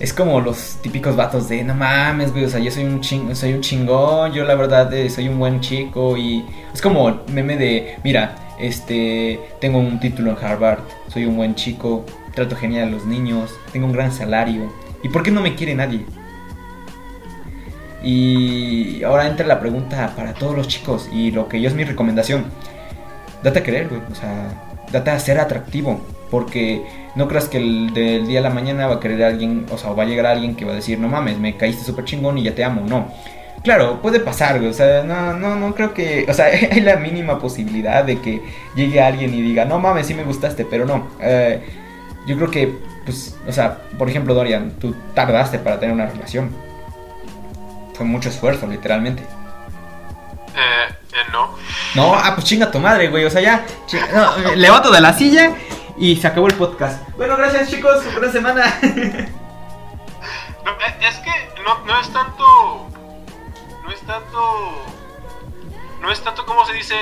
[0.00, 3.36] es como los típicos vatos de, no mames, güey, o sea, yo soy un, ching
[3.36, 7.56] soy un chingón, yo la verdad eh, soy un buen chico y es como meme
[7.56, 12.90] de, mira, este, tengo un título en Harvard, soy un buen chico, trato genial a
[12.90, 16.04] los niños, tengo un gran salario, ¿y por qué no me quiere nadie?
[18.02, 21.84] Y ahora entra la pregunta para todos los chicos y lo que yo es mi
[21.84, 22.46] recomendación,
[23.42, 27.92] date a querer, güey, o sea, date a ser atractivo, porque no creas que el
[27.92, 30.54] del día a la mañana va a querer alguien, o sea, va a llegar alguien
[30.54, 33.12] que va a decir, no mames, me caíste súper chingón y ya te amo, no.
[33.62, 36.96] Claro, puede pasar, güey, o sea, no, no, no creo que, o sea, hay la
[36.96, 38.40] mínima posibilidad de que
[38.74, 41.08] llegue alguien y diga, no mames, sí me gustaste, pero no.
[41.20, 41.60] Eh,
[42.26, 46.50] yo creo que, pues, o sea, por ejemplo, Dorian, tú tardaste para tener una relación.
[47.94, 49.22] Fue mucho esfuerzo, literalmente.
[49.22, 51.56] Eh, eh, no.
[51.94, 53.24] No, ah, pues chinga tu madre, güey.
[53.24, 53.64] O sea, ya.
[54.12, 55.54] no, levanto de la silla
[55.96, 57.08] y se acabó el podcast.
[57.16, 58.02] Bueno, gracias, chicos.
[58.12, 58.78] Buena semana.
[60.64, 60.72] No,
[61.06, 62.90] es que no, no es tanto.
[63.84, 64.94] No es tanto.
[66.00, 66.94] No es tanto como se dice.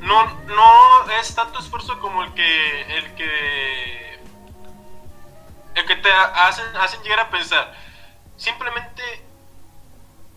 [0.00, 2.80] No, no es tanto esfuerzo como el que.
[2.96, 4.18] El que.
[5.74, 7.74] el que te hacen, hacen llegar a pensar.
[8.36, 9.02] Simplemente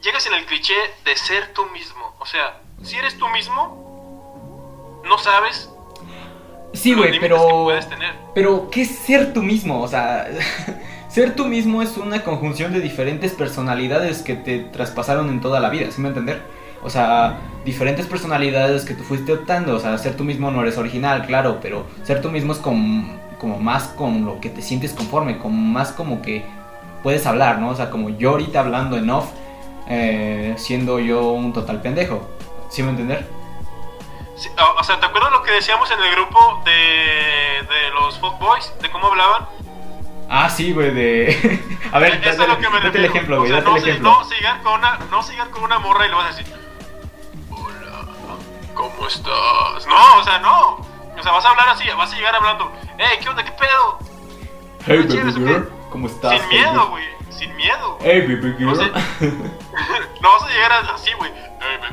[0.01, 2.15] llegas en el cliché de ser tú mismo.
[2.19, 5.69] O sea, si eres tú mismo, no sabes.
[6.73, 7.47] Sí, güey, pero.
[7.47, 8.15] que puedes tener.
[8.33, 9.81] Pero, ¿qué es ser tú mismo?
[9.81, 10.27] O sea,
[11.09, 15.69] ser tú mismo es una conjunción de diferentes personalidades que te traspasaron en toda la
[15.69, 16.41] vida, ¿sí me entender?
[16.81, 19.75] O sea, diferentes personalidades que tú fuiste optando.
[19.75, 23.19] O sea, ser tú mismo no eres original, claro, pero ser tú mismo es como,
[23.39, 26.45] como más con lo que te sientes conforme, como más como que
[27.03, 27.69] puedes hablar, ¿no?
[27.69, 29.29] O sea, como yo ahorita hablando en off,
[29.87, 32.29] eh, siendo yo un total pendejo.
[32.69, 33.27] ¿Sí me entender?
[34.35, 38.73] Sí, o, sea, ¿te acuerdas lo que decíamos en el grupo de, de los fuckboys?
[38.81, 39.45] De cómo hablaban.
[40.29, 41.59] Ah, sí, güey, de...
[41.91, 43.69] A ver, Eso es a lo que me date el ejemplo, O güey, sea, date
[43.69, 44.11] no, el ejemplo.
[44.11, 46.60] no con una, no llegar con una morra y le vas a decir,
[48.73, 49.87] ¿cómo estás?
[49.87, 50.77] No, o sea, no.
[51.17, 53.43] O sea, vas a hablar así, vas a llegar hablando, hey, ¿qué onda?
[53.43, 53.99] ¿Qué pedo?
[54.85, 56.39] Hey, ¿No baby girl, ¿cómo estás?
[56.39, 57.97] Sin miedo, güey, sin miedo.
[58.01, 58.71] Hey, baby girl.
[60.21, 61.31] No vas a llegar así, güey.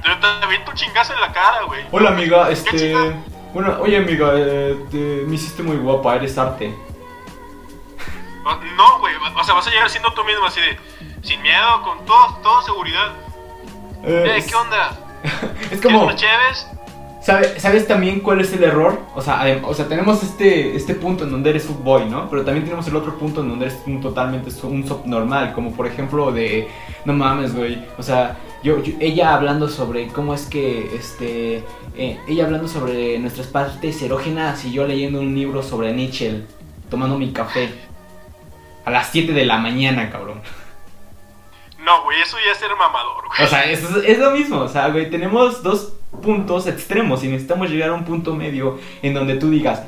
[0.03, 1.85] Te, aviento chingazo en la cara, güey.
[1.91, 3.17] Hola, amiga, ¿Qué este...
[3.53, 6.75] Bueno, oye, amiga, eh, te- me hiciste muy guapa, eres arte.
[8.77, 10.79] No, güey, o sea, vas a llegar siendo tú mismo así de,
[11.23, 13.13] sin miedo, con todo, toda seguridad.
[14.05, 14.91] Eh, Eh, ¿qué onda?
[15.71, 16.07] Es ¿Quieres como...
[17.21, 19.01] ¿Sabes también cuál es el error?
[19.15, 22.31] O sea, o sea, tenemos este, este punto en donde eres footboy, ¿no?
[22.31, 25.87] Pero también tenemos el otro punto en donde eres un totalmente un subnormal, como por
[25.87, 26.69] ejemplo de,
[27.05, 31.65] no mames, güey, o sea, yo, yo- ella hablando sobre cómo es que, este,
[31.97, 36.45] eh, ella hablando sobre nuestras partes erógenas y yo leyendo un libro sobre Nietzsche,
[36.89, 37.69] tomando mi café
[38.87, 40.41] a las 7 de la mañana, cabrón.
[41.89, 43.45] No, güey, eso ya es ser mamador, güey.
[43.45, 47.71] O sea, es, es lo mismo, o sea, güey, tenemos dos puntos extremos y necesitamos
[47.71, 49.83] llegar a un punto medio en donde tú digas,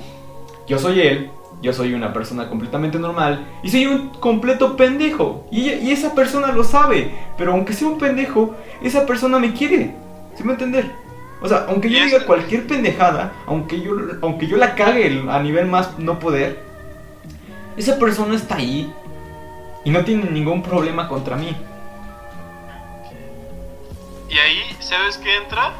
[0.67, 5.47] yo soy él, yo soy una persona completamente normal y soy un completo pendejo.
[5.51, 9.53] Y, ella- y esa persona lo sabe, pero aunque sea un pendejo, esa persona me
[9.53, 9.95] quiere.
[10.37, 10.91] ¿Sí me entender?
[11.43, 15.67] O sea, aunque yo diga cualquier pendejada, aunque yo, aunque yo la cague a nivel
[15.67, 16.63] más no poder,
[17.77, 18.91] esa persona está ahí
[19.85, 21.55] y no tiene ningún problema contra mí.
[24.31, 25.73] Y ahí, ¿sabes qué entra?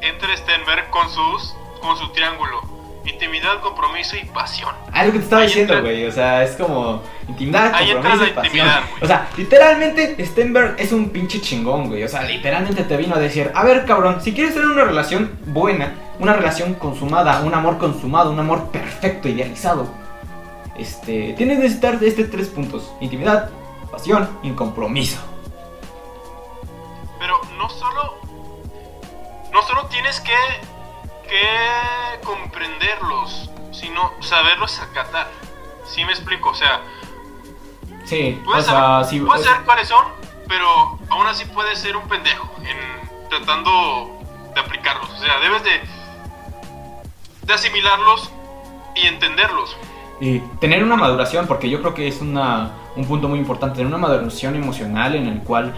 [0.00, 2.62] Entra Stenberg con sus con su triángulo.
[3.04, 4.70] Intimidad, compromiso y pasión.
[4.92, 6.06] Ah, es lo que te estaba Ahí diciendo, güey.
[6.06, 8.68] O sea, es como intimidad, Ahí entra compromiso la y pasión.
[9.00, 12.04] O sea, literalmente, Stenberg es un pinche chingón, güey.
[12.04, 15.36] O sea, literalmente te vino a decir: A ver, cabrón, si quieres tener una relación
[15.46, 19.88] buena, una relación consumada, un amor consumado, un amor perfecto, idealizado,
[20.78, 23.50] este, tienes que necesitar de este tres puntos: intimidad,
[23.90, 25.18] pasión y compromiso.
[27.62, 28.18] No solo.
[29.52, 30.34] No solo tienes que.
[31.28, 35.28] que comprenderlos, sino saberlos acatar.
[35.86, 36.50] ¿Sí me explico?
[36.50, 36.82] O sea,
[38.04, 39.20] Sí, o puedes, sea, saber, sí.
[39.20, 40.04] puedes o- saber cuáles son,
[40.48, 44.18] pero aún así puedes ser un pendejo en tratando
[44.54, 45.08] de aplicarlos.
[45.10, 45.80] O sea, debes de.
[47.46, 48.30] de asimilarlos
[48.96, 49.76] y entenderlos.
[50.20, 53.88] Y tener una maduración, porque yo creo que es una, un punto muy importante, tener
[53.88, 55.72] una maduración emocional en el cual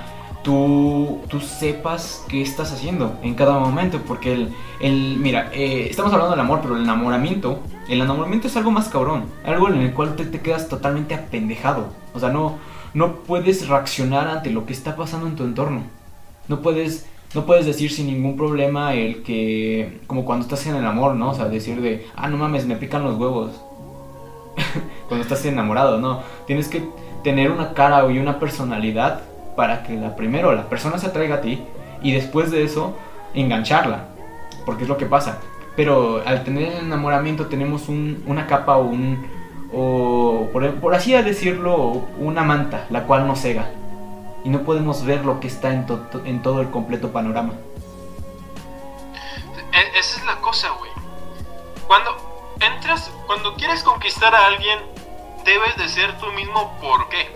[0.45, 6.13] tú, tú sepas qué estás haciendo en cada momento, porque el, el mira, eh, estamos
[6.13, 9.93] hablando del amor, pero el enamoramiento, el enamoramiento es algo más cabrón, algo en el
[9.93, 12.59] cual te, quedas totalmente apendejado, o sea, no,
[12.93, 15.83] no puedes reaccionar ante lo que está pasando en tu entorno,
[16.47, 17.09] no puedes...
[17.35, 21.31] No puedes decir sin ningún problema el que, como cuando estás en el amor, ¿no?
[21.31, 23.61] O sea, decir de, ah, no mames, me pican los huevos
[25.09, 26.21] cuando estás enamorado, no.
[26.47, 26.89] Tienes que
[27.25, 29.23] tener una cara y una personalidad
[29.57, 31.65] para que la primero la persona se atraiga a ti
[32.03, 32.97] y después de eso
[33.35, 34.09] engancharla,
[34.67, 35.39] porque es lo que pasa.
[35.77, 39.27] Pero al tener el enamoramiento tenemos un- una capa o un
[39.77, 43.71] o por, por así decirlo una manta la cual nos cega
[44.45, 47.55] y no podemos ver lo que está en, to- en todo el completo panorama.
[49.73, 50.91] E- esa es la cosa, güey.
[51.89, 52.11] Cuando
[52.61, 54.79] entras, cuando quieres conquistar a alguien,
[55.45, 56.73] debes de ser tú mismo.
[56.81, 57.29] ¿Por qué?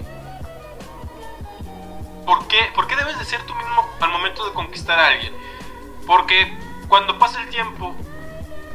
[2.29, 2.71] ¿Por qué?
[2.75, 5.35] ¿Por qué debes de ser tú mismo al momento de conquistar a alguien?
[6.07, 7.97] Porque cuando pasa el tiempo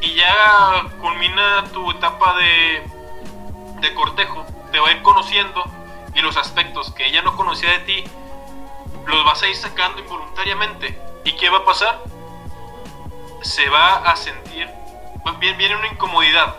[0.02, 2.84] y ya culmina tu etapa de,
[3.80, 5.64] de cortejo, te va a ir conociendo
[6.16, 8.04] y los aspectos que ella no conocía de ti
[9.06, 11.00] los vas a ir sacando involuntariamente.
[11.24, 12.02] ¿Y qué va a pasar?
[13.44, 14.70] se va a sentir,
[15.40, 16.56] viene, una incomodidad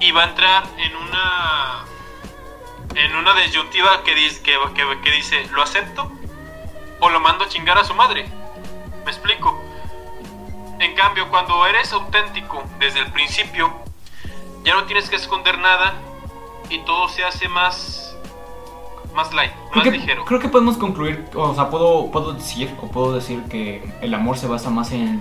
[0.00, 1.84] y va a entrar en una
[2.94, 6.10] en una disyuntiva que dice, que, que- que dice lo acepto
[7.00, 8.26] o lo mando a chingar a su madre.
[9.04, 9.58] ¿Me explico?
[10.78, 13.72] En cambio, cuando eres auténtico desde el principio,
[14.64, 15.94] ya no tienes que esconder nada
[16.70, 18.16] y todo se hace más
[19.14, 20.24] más light, más creo que, ligero.
[20.24, 24.38] Creo que podemos concluir, o sea, puedo, puedo decir, o puedo decir que el amor
[24.38, 25.20] se basa más en,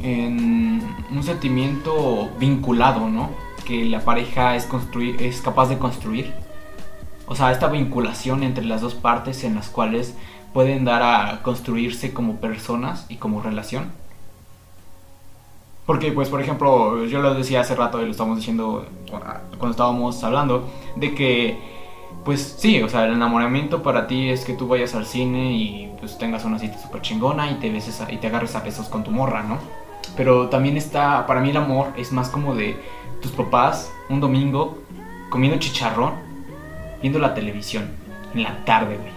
[0.00, 3.30] en un sentimiento vinculado, ¿no?
[3.64, 6.32] Que la pareja es, construir, es capaz de construir.
[7.26, 10.16] O sea, esta vinculación entre las dos partes en las cuales
[10.52, 13.92] pueden dar a construirse como personas y como relación.
[15.86, 18.86] Porque, pues, por ejemplo, yo lo decía hace rato y lo estábamos diciendo
[19.58, 21.76] cuando estábamos hablando, de que
[22.26, 25.92] pues sí, o sea, el enamoramiento para ti es que tú vayas al cine y
[26.00, 29.04] pues tengas una cita súper chingona y te beses y te agarres a besos con
[29.04, 29.58] tu morra, ¿no?
[30.16, 32.76] Pero también está, para mí el amor es más como de
[33.22, 34.76] tus papás un domingo
[35.30, 36.14] comiendo chicharrón,
[37.00, 37.96] viendo la televisión
[38.34, 39.12] en la tarde, güey.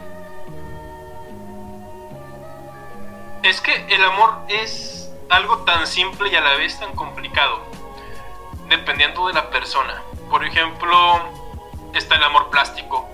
[3.44, 7.62] Es que el amor es algo tan simple y a la vez tan complicado,
[8.68, 10.02] dependiendo de la persona.
[10.30, 11.20] Por ejemplo,
[11.94, 13.08] está el amor plástico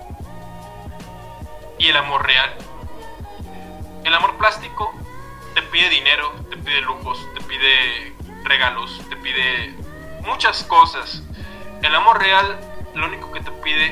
[1.78, 2.56] y el amor real.
[4.04, 4.92] El amor plástico
[5.54, 9.74] te pide dinero, te pide lujos, te pide regalos, te pide
[10.22, 11.22] muchas cosas.
[11.82, 12.58] El amor real
[12.94, 13.85] lo único que te pide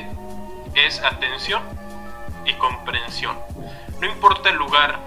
[0.74, 1.62] es atención
[2.44, 3.38] y comprensión.
[4.00, 4.98] No importa el lugar,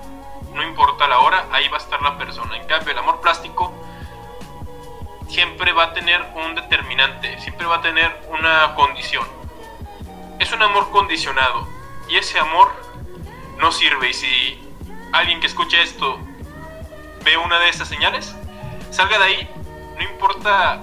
[0.54, 2.58] no importa la hora, ahí va a estar la persona.
[2.58, 3.74] En cambio, el amor plástico
[5.28, 9.38] siempre va a tener un determinante, siempre va a tener una condición
[10.40, 11.68] es un amor condicionado
[12.08, 12.72] y ese amor
[13.58, 14.62] no sirve y si
[15.12, 16.20] alguien que escuche esto
[17.24, 18.36] ve una de estas señales,
[18.92, 19.50] salga de ahí,
[19.98, 20.80] no importa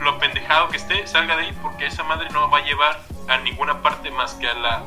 [0.00, 3.38] lo pendejado que esté, salga de ahí porque esa madre no va a llevar a
[3.38, 4.82] ninguna parte más que a la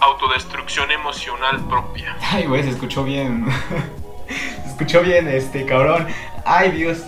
[0.00, 2.16] autodestrucción emocional propia.
[2.20, 3.46] Ay, güey, se escuchó bien.
[4.28, 6.06] se escuchó bien este cabrón.
[6.44, 7.02] Ay, Dios.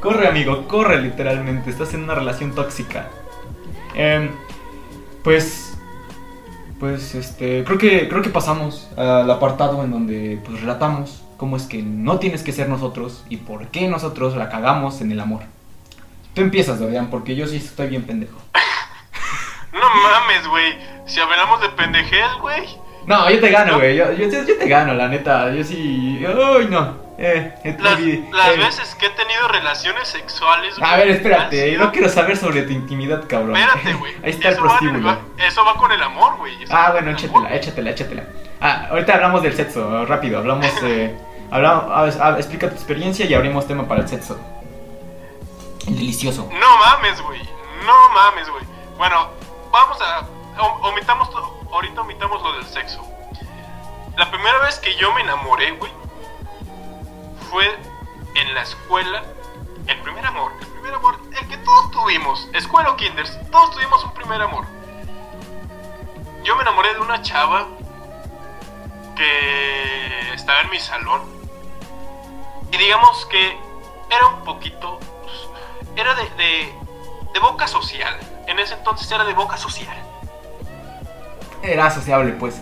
[0.00, 1.70] corre, amigo, corre literalmente.
[1.70, 3.08] Estás en una relación tóxica.
[3.94, 4.30] Eh,
[5.22, 5.76] pues
[6.78, 11.64] pues este creo que creo que pasamos al apartado en donde pues relatamos cómo es
[11.64, 15.42] que no tienes que ser nosotros y por qué nosotros la cagamos en el amor.
[16.34, 18.38] Tú empiezas, Dorian, porque yo sí estoy bien pendejo.
[19.80, 20.78] No mames, güey.
[21.06, 22.66] Si hablamos de pendejez, güey.
[23.06, 23.96] No, yo te gano, güey.
[23.96, 25.52] Yo, yo, yo, te gano, la neta.
[25.52, 26.24] Yo sí.
[26.26, 27.06] Uy, no.
[27.18, 30.74] Eh, las, las veces que he tenido relaciones sexuales.
[30.82, 33.56] A ver, espérate, yo no quiero saber sobre tu intimidad, cabrón.
[33.56, 34.12] Espérate, güey.
[34.22, 35.16] Ahí está el prostíbulo.
[35.38, 36.54] eso va con el amor, güey.
[36.68, 38.24] Ah, bueno, échatela, échatela, échatela.
[38.60, 40.38] Ah, ahorita hablamos del sexo, rápido.
[40.38, 40.66] Hablamos.
[40.82, 41.16] Eh,
[41.50, 44.38] hablamos a, explica tu experiencia y abrimos tema para el sexo.
[45.86, 46.50] El delicioso.
[46.52, 47.40] No mames, güey.
[47.86, 48.64] No mames, güey.
[48.98, 49.30] Bueno,
[49.76, 50.26] vamos a.
[50.82, 51.28] Omitamos.
[51.70, 53.02] Ahorita omitamos lo del sexo.
[54.16, 55.92] La primera vez que yo me enamoré, güey
[57.50, 57.78] fue
[58.34, 59.22] en la escuela
[59.86, 64.02] el primer amor, el primer amor, el que todos tuvimos, escuela o kinders, todos tuvimos
[64.04, 64.66] un primer amor.
[66.42, 67.66] Yo me enamoré de una chava
[69.14, 71.22] que estaba en mi salón
[72.72, 73.58] y digamos que
[74.10, 75.34] era un poquito, pues,
[75.96, 76.74] era de, de,
[77.32, 79.96] de boca social, en ese entonces era de boca social.
[81.62, 82.60] Era sociable, pues.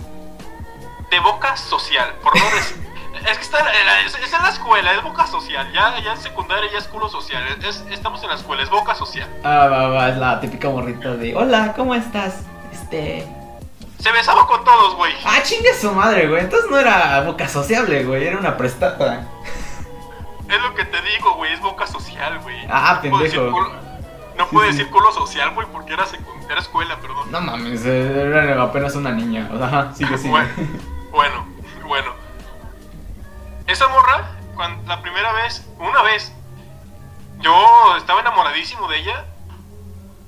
[1.11, 2.85] De boca social, por no decir.
[3.15, 5.73] Es que está la, es, en la escuela, es boca social.
[5.73, 7.43] Ya, ya en secundaria ya es culo social.
[7.91, 9.27] estamos en la escuela, es boca social.
[9.43, 12.43] Ah, va, va, es la típica morrita de Hola, ¿cómo estás?
[12.73, 13.27] Este.
[13.99, 15.15] Se besaba con todos, güey.
[15.25, 16.43] Ah, chingue su madre, güey.
[16.43, 18.27] Entonces no era boca sociable, güey.
[18.27, 19.27] Era una prestada.
[20.47, 21.55] Es lo que te digo, güey.
[21.55, 22.67] Es boca social, güey.
[22.69, 23.84] Ah, pendejo.
[24.37, 26.05] No puede decir culo social, güey, porque era,
[26.51, 27.31] era escuela, perdón.
[27.31, 29.49] No mames, era apenas una niña.
[29.61, 30.33] Ajá, sigue, sigue.
[31.13, 31.47] bueno,
[31.87, 32.13] bueno.
[33.67, 36.33] Esa morra, cuando, la primera vez, una vez,
[37.41, 39.25] yo estaba enamoradísimo de ella,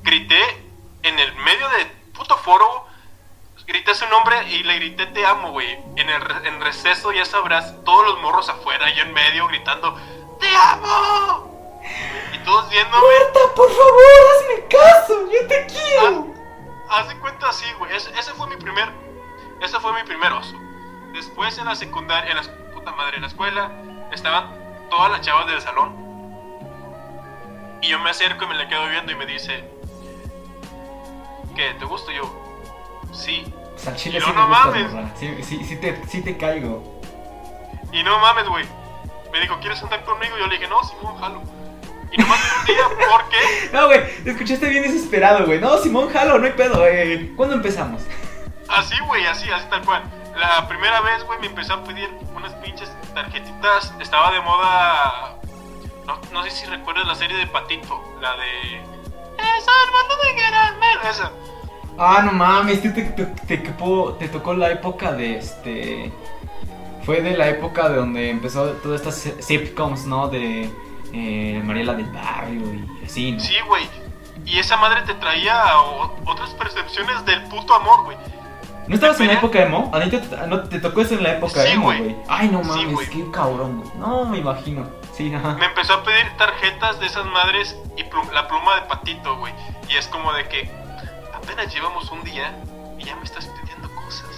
[0.02, 0.40] grité
[1.02, 2.86] en el medio de puto foro,
[3.66, 5.78] grité su nombre y le grité te amo, güey.
[5.96, 9.96] En el en receso, ya sabrás, todos los morros afuera y en medio gritando,
[10.40, 11.55] ¡Te amo!
[12.32, 13.02] Y todos viéndome.
[13.02, 14.02] ¡Muerta, por favor,
[14.34, 15.30] hazme caso!
[15.30, 16.34] ¡Yo te quiero!
[16.88, 17.94] Haz, de cuenta así, güey.
[17.94, 18.88] Ese, ese, fue mi primer.
[19.60, 20.56] Ese fue mi primer oso.
[21.12, 23.70] Después en la secundaria, en la madre en la escuela,
[24.12, 24.54] estaban
[24.90, 25.94] todas las chavas del salón.
[27.82, 29.68] Y yo me acerco y me la quedo viendo y me dice,
[31.54, 31.74] ¿qué?
[31.78, 32.22] ¿Te gusto yo?
[33.12, 33.52] Sí.
[34.04, 34.92] y no, no mames.
[35.18, 37.00] Sí, sí, te, sí te caigo.
[37.92, 38.64] Y no mames, güey.
[39.32, 40.36] Me dijo, ¿quieres andar conmigo?
[40.38, 41.42] Yo le dije, no, Simón, jalo.
[42.12, 43.36] Y nomás un día, ¿por qué?
[43.72, 45.60] No, güey, te escuchaste bien desesperado, güey.
[45.60, 46.86] No, Simón, jalo, no hay pedo.
[46.86, 47.32] Eh.
[47.36, 48.02] ¿Cuándo empezamos?
[48.68, 50.02] Así, güey, así, así tal cual.
[50.36, 53.92] La primera vez, güey, me empezó a pedir unas pinches tarjetitas.
[54.00, 55.36] Estaba de moda.
[56.06, 58.76] No, no sé si recuerdas la serie de Patito, la de.
[58.76, 61.02] eso, el mundo de caramelo.
[61.10, 61.30] Esa.
[61.98, 63.26] Ah, no mames, te, te, te,
[63.56, 66.12] te tocó- la época de este.
[67.04, 70.28] Fue de la época de donde empezó todas estas si- sitcoms, ¿no?
[70.28, 70.70] De
[71.12, 73.40] eh, Mariela del Barrio y así, ¿no?
[73.40, 73.88] Sí, güey.
[74.44, 78.16] Y esa madre te traía o- otras percepciones del puto amor, güey.
[78.86, 79.90] ¿No estabas en la época emo?
[79.92, 82.14] ¿A te, no, te tocó eso en la época Sí, emo, güey.
[82.28, 83.08] Ay, no Sí, mames, güey.
[83.08, 83.90] qué cabrón, güey.
[83.98, 84.88] No, me imagino.
[85.12, 85.54] Sí, ajá.
[85.54, 89.52] Me empezó a pedir tarjetas de esas madres y la pluma de patito, güey.
[89.88, 90.70] Y es como de que
[91.34, 92.54] apenas llevamos un día
[92.98, 94.28] y ya me estás pidiendo cosas.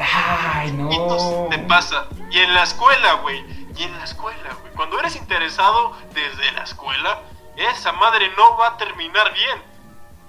[0.00, 0.90] Ay, no.
[0.90, 2.06] Y te pasa.
[2.32, 3.44] Y en la escuela, güey.
[3.76, 4.72] Y en la escuela, güey.
[4.74, 7.20] Cuando eres interesado desde la escuela,
[7.56, 9.74] esa madre no va a terminar bien.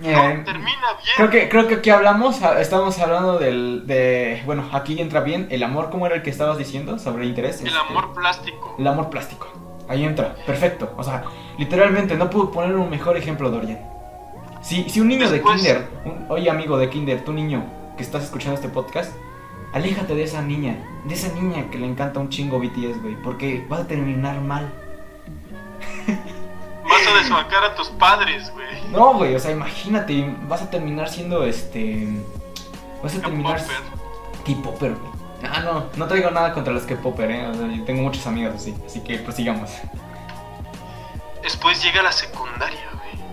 [0.02, 1.14] Eh, No termina bien.
[1.16, 5.48] Creo que, creo que aquí hablamos, ah, estamos hablando del, de, bueno, aquí entra bien
[5.52, 7.62] el amor, ¿cómo era el que estabas diciendo sobre interés?
[7.62, 8.76] El Este, amor plástico.
[8.78, 9.48] El amor plástico.
[9.88, 10.92] Ahí entra, perfecto.
[10.98, 11.24] O sea,
[11.58, 13.80] literalmente, no puedo poner un mejor ejemplo, Dorian.
[14.62, 17.64] Si, si un niño Después- de Kinder, un- oye amigo de Kinder, tu niño
[17.96, 19.14] que estás escuchando este podcast,
[19.76, 23.64] aléjate de esa niña, de esa niña que le encanta un chingo BTS, güey, porque
[23.70, 24.74] vas a terminar mal.
[26.88, 28.68] Vas a desbancar a tus padres, güey.
[28.92, 32.08] No, güey, o sea, imagínate, vas a terminar siendo este.
[33.02, 33.60] Vas a terminar.
[34.46, 34.94] K-popper.
[34.94, 35.12] Güey.
[35.52, 37.48] Ah, no, no traigo nada contra los K-popper, eh.
[37.48, 39.72] O sea, yo tengo muchos amigos así, así que prosigamos.
[41.42, 43.26] Después llega la secundaria, güey.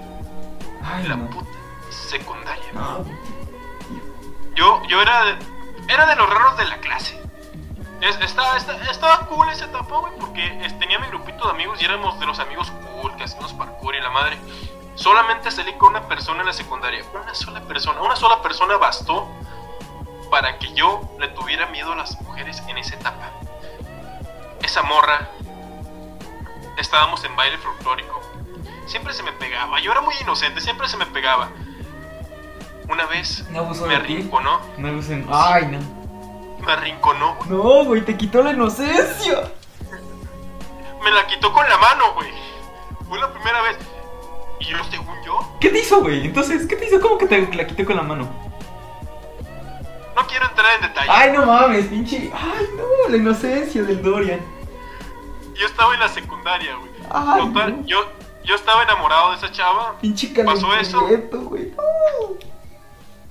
[0.82, 1.28] Ay, La no.
[1.28, 1.46] puta
[1.90, 2.72] secundaria.
[2.74, 3.04] No,
[4.56, 5.38] Yo, yo era,
[5.88, 7.20] era de los raros de la clase.
[8.00, 11.80] Es- estaba, esta- estaba cool esa etapa, güey, porque es- tenía mi grupito de amigos
[11.80, 12.70] y éramos de los amigos
[13.00, 14.38] cool, que hacíamos parkour y la madre.
[14.94, 17.04] Solamente salí con una persona en la secundaria.
[17.14, 18.02] Una sola persona.
[18.02, 19.26] Una sola persona bastó
[20.30, 23.30] para que yo le tuviera miedo a las mujeres en esa etapa.
[24.62, 25.28] Esa morra.
[26.76, 28.20] Estábamos en baile folclórico.
[28.86, 29.78] Siempre se me pegaba.
[29.80, 31.50] Yo era muy inocente, siempre se me pegaba.
[32.88, 34.60] Una vez no abusó me arrinconó.
[34.76, 35.26] No abusen.
[35.30, 35.78] Ay, no.
[36.64, 37.50] Me arrinconó, güey.
[37.50, 39.50] No, güey, te quitó la inocencia.
[41.02, 42.30] Me la quitó con la mano, güey.
[43.08, 43.76] Fue la primera vez.
[44.60, 46.24] Y yo, según yo, ¿Qué te hizo, güey?
[46.26, 47.00] Entonces, ¿qué te hizo?
[47.00, 48.28] ¿Cómo que te la quitó con la mano?
[50.14, 51.10] no quiero entrar en detalle.
[51.10, 52.30] Ay, no mames, pinche.
[52.34, 54.40] Ay, no, la inocencia del Dorian.
[55.54, 56.90] Yo estaba en la secundaria, güey.
[57.10, 57.86] Ay, Total, no.
[57.86, 57.98] yo,
[58.44, 59.96] yo estaba enamorado de esa chava.
[60.00, 61.08] Pinche ¿Pasó eso?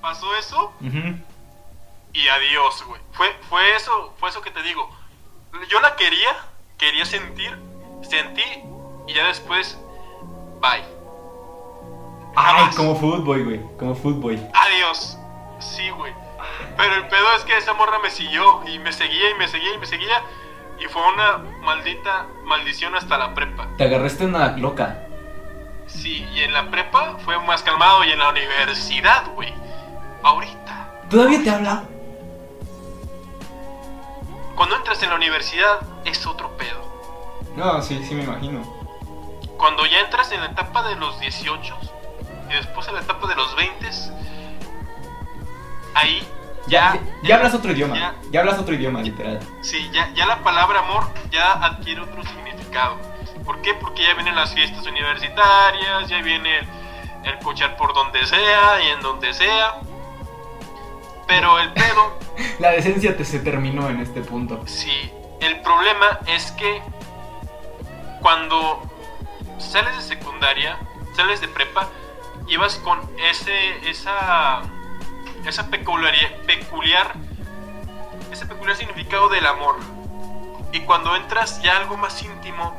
[0.02, 0.74] Pasó eso
[2.14, 3.02] y adiós, güey.
[3.12, 4.90] Fue, fue eso, fue eso que te digo.
[5.70, 6.36] Yo la quería,
[6.78, 7.58] quería sentir,
[8.02, 8.44] sentí
[9.08, 9.80] y ya después,
[10.60, 10.84] bye.
[12.36, 12.76] Ay, Jamás.
[12.76, 13.62] como fútbol, güey.
[13.78, 14.40] Como fútbol.
[14.54, 15.18] Adiós.
[15.60, 16.14] Sí, güey.
[16.78, 19.74] Pero el pedo es que esa morra me siguió y me seguía y me seguía
[19.74, 20.24] y me seguía.
[20.80, 23.68] Y fue una maldita maldición hasta la prepa.
[23.78, 25.06] Te agarraste una loca.
[25.86, 29.54] Sí, y en la prepa fue más calmado y en la universidad, güey.
[30.24, 31.02] Ahorita.
[31.10, 31.84] ¿Todavía te habla?
[34.56, 36.82] Cuando entras en la universidad es otro pedo.
[37.56, 38.62] No, sí, sí me imagino.
[39.58, 41.78] Cuando ya entras en la etapa de los 18
[42.50, 43.88] y después en la etapa de los 20,
[45.96, 46.28] ahí
[46.68, 47.96] Ya, ya, ya, hablas otro idioma.
[47.96, 49.40] ya- Ya, hablas otro idioma, literal.
[49.62, 52.98] Sí, ya, ya la palabra amor ya adquiere otro significado.
[53.46, 53.74] ¿Por qué?
[53.74, 56.68] Porque ya vienen las fiestas universitarias, ya viene el,
[57.24, 59.76] el cochar por donde sea y en donde sea.
[61.32, 62.20] Pero el pedo,
[62.60, 64.62] La decencia te se terminó en este punto.
[64.68, 65.10] sí,
[65.40, 66.82] el problema es que
[68.22, 68.82] cuando
[69.58, 70.78] sales de secundaria,
[71.16, 71.88] sales de prepa,
[72.48, 74.62] llevas con ese, esa,
[75.46, 77.14] esa peculiaridad, peculiar,
[78.30, 79.78] ese peculiar significado del amor.
[80.74, 82.76] Y cuando entras ya a algo más íntimo,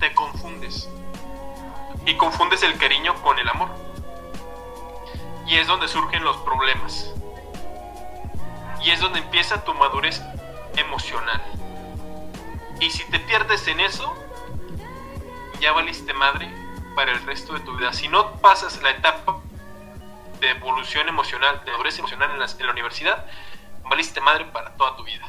[0.00, 0.88] te confundes.
[2.06, 3.68] Y confundes el cariño con el amor.
[5.46, 7.14] Y es donde surgen los problemas.
[8.84, 10.22] Y es donde empieza tu madurez
[10.76, 11.42] emocional.
[12.80, 14.14] Y si te pierdes en eso,
[15.60, 16.50] ya valiste madre
[16.94, 17.92] para el resto de tu vida.
[17.94, 19.38] Si no pasas la etapa
[20.40, 23.24] de evolución emocional, de madurez emocional en la, universidad,
[23.84, 25.26] valiste madre para toda tu vida.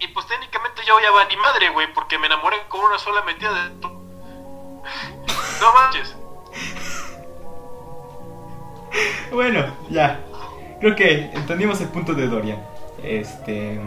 [0.00, 3.52] Y pues técnicamente yo ya valí madre, güey, porque me enamoré con una sola metida
[3.52, 3.70] de...
[5.60, 6.16] No manches.
[9.32, 10.20] Bueno, ya.
[10.80, 12.58] Creo que entendimos el punto de Dorian.
[13.02, 13.80] Este.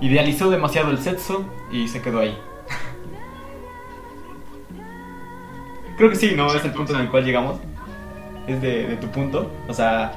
[0.00, 2.38] Idealizó demasiado el sexo y se quedó ahí.
[5.96, 6.52] Creo que sí, ¿no?
[6.54, 7.56] Es el punto en el cual llegamos.
[8.46, 9.50] Es de, de tu punto.
[9.68, 10.12] O sea,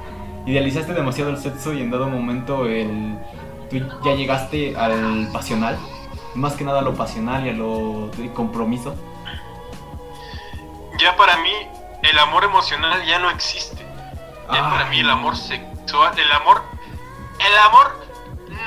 [0.45, 3.17] idealizaste demasiado el sexo y en dado momento el.
[3.69, 5.77] Tú ya llegaste al pasional.
[6.35, 8.95] Más que nada a lo pasional y a lo de compromiso.
[10.97, 11.51] ya para mí
[12.03, 13.83] el amor emocional ya no existe.
[14.53, 15.35] Ya para mí el amor
[15.91, 16.61] sexual, el amor,
[17.37, 18.07] el amor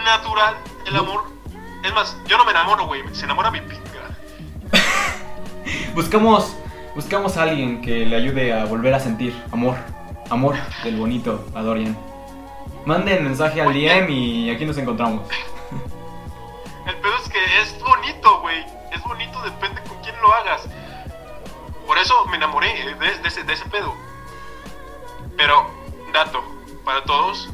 [0.04, 1.24] natural, el amor.
[1.82, 3.80] Es más, yo no me enamoro, güey, se enamora mi pinga.
[5.94, 6.54] buscamos,
[6.94, 9.74] buscamos a alguien que le ayude a volver a sentir amor,
[10.28, 11.96] amor del bonito a Dorian.
[12.84, 15.26] Manden mensaje al DM y aquí nos encontramos.
[16.86, 18.66] El pedo es que es bonito, güey.
[18.92, 20.68] Es bonito, depende con quién lo hagas.
[21.86, 23.94] Por eso me enamoré de, ese, de ese pedo.
[25.38, 25.70] Pero,
[26.12, 26.53] dato,
[26.84, 27.48] para todos.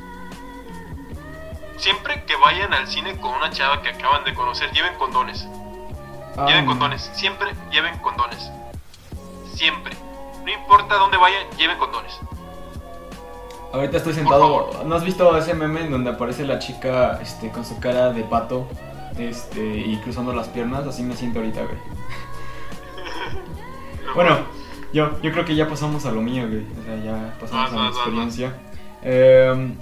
[1.76, 5.46] Siempre que vayan al cine con una chava que acaban de conocer, lleven condones.
[6.46, 6.66] Lleven ah.
[6.66, 7.10] condones.
[7.14, 8.50] Siempre lleven condones.
[9.54, 9.96] Siempre.
[10.44, 12.18] No importa dónde vayan, lleven condones.
[13.72, 14.82] Ahorita estoy sentado.
[14.84, 18.24] ¿No has visto ese meme en donde aparece la chica este, con su cara de
[18.24, 18.66] pato
[19.16, 20.86] este, y cruzando las piernas?
[20.86, 21.76] Así me siento ahorita, güey.
[24.14, 24.38] bueno,
[24.92, 26.66] yo, yo creo que ya pasamos a lo mío, güey.
[26.80, 28.56] O sea, ya pasamos a mi experiencia.
[29.02, 29.72] Eh,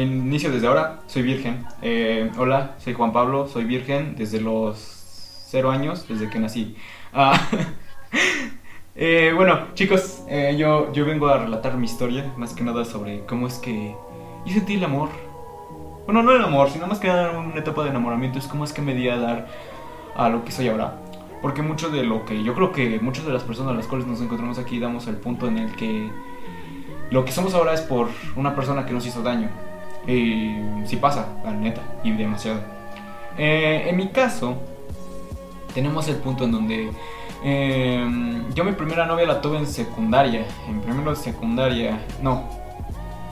[0.00, 1.64] inicio desde ahora, soy virgen.
[1.82, 4.76] Eh, hola, soy Juan Pablo, soy virgen desde los
[5.48, 6.76] cero años, desde que nací.
[7.12, 7.40] Ah,
[8.98, 13.26] Eh, bueno, chicos, eh, yo, yo vengo a relatar mi historia, más que nada sobre
[13.26, 13.94] cómo es que
[14.46, 15.10] yo sentí el amor.
[16.06, 18.72] Bueno, no el amor, sino más que nada una etapa de enamoramiento, es cómo es
[18.72, 19.48] que me di a dar
[20.16, 20.94] a lo que soy ahora.
[21.42, 24.06] Porque mucho de lo que yo creo que muchas de las personas a las cuales
[24.06, 26.10] nos encontramos aquí damos el punto en el que
[27.10, 29.48] lo que somos ahora es por una persona que nos hizo daño.
[30.06, 32.60] Y sí pasa, la neta, y demasiado.
[33.38, 34.56] Eh, en mi caso,
[35.74, 36.90] tenemos el punto en donde
[37.44, 42.48] eh, yo mi primera novia la tuve en secundaria, en primero de secundaria, no,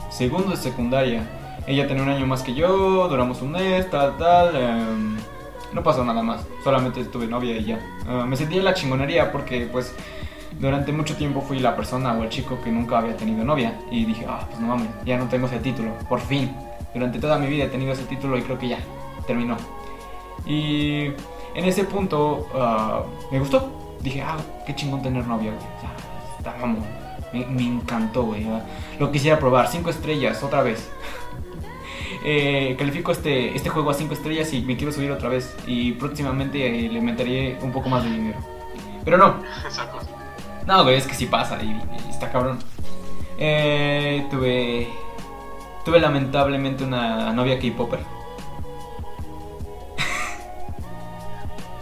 [0.09, 1.23] segundo de secundaria.
[1.67, 4.55] Ella tenía un año más que yo, duramos un mes, tal, tal.
[4.55, 5.17] Em,
[5.73, 7.79] no pasó nada más, solamente tuve novia y ya.
[8.07, 9.93] Ah, me sentí en la chingonería porque pues
[10.59, 13.79] durante mucho tiempo fui la persona o el chico que nunca había tenido novia.
[13.91, 16.55] Y dije, ah, pues no mames, ya no tengo ese título, por fin.
[16.93, 18.79] Durante toda mi vida he tenido ese título y creo que ya,
[19.27, 19.57] terminó.
[20.45, 21.05] Y
[21.55, 25.51] en ese punto ah, me gustó, dije, ah, qué chingón tener novia.
[25.51, 25.91] O sea,
[26.37, 26.65] está,
[27.33, 28.47] me, encantó, güey.
[28.99, 29.67] Lo quisiera probar.
[29.67, 30.89] Cinco estrellas, otra vez.
[32.23, 35.55] eh, califico este, este juego a cinco estrellas y me quiero subir otra vez.
[35.67, 38.39] Y próximamente eh, le meteré un poco más de dinero.
[39.03, 39.43] Pero no.
[40.65, 42.59] No, güey, es que sí pasa y, está cabrón.
[43.37, 44.87] Eh, tuve.
[45.83, 47.99] Tuve lamentablemente una novia K-Popper.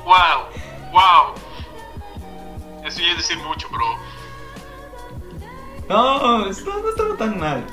[0.04, 0.48] ¡Wow!
[0.92, 1.36] ¡Wow!
[2.86, 3.86] Eso ya es decir mucho, bro.
[5.88, 7.66] No, esto no estaba tan mal.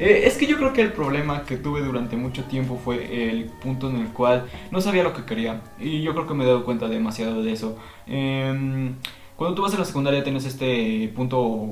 [0.00, 3.44] Eh, es que yo creo que el problema que tuve durante mucho tiempo fue el
[3.44, 5.60] punto en el cual no sabía lo que quería.
[5.78, 7.78] Y yo creo que me he dado cuenta demasiado de eso.
[8.06, 8.96] Em,
[9.40, 11.70] cuando tú vas a la secundaria tienes este punto,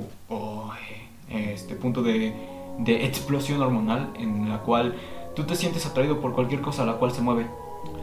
[1.28, 2.32] este punto de,
[2.78, 4.94] de explosión hormonal en la cual
[5.36, 7.46] tú te sientes atraído por cualquier cosa a la cual se mueve.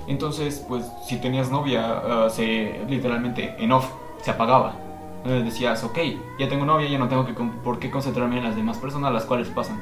[0.07, 3.89] Entonces, pues si tenías novia, uh, se literalmente en off
[4.21, 4.75] se apagaba.
[5.23, 5.97] decías, ok,
[6.37, 9.13] ya tengo novia, ya no tengo que por qué concentrarme en las demás personas a
[9.13, 9.81] las cuales pasan.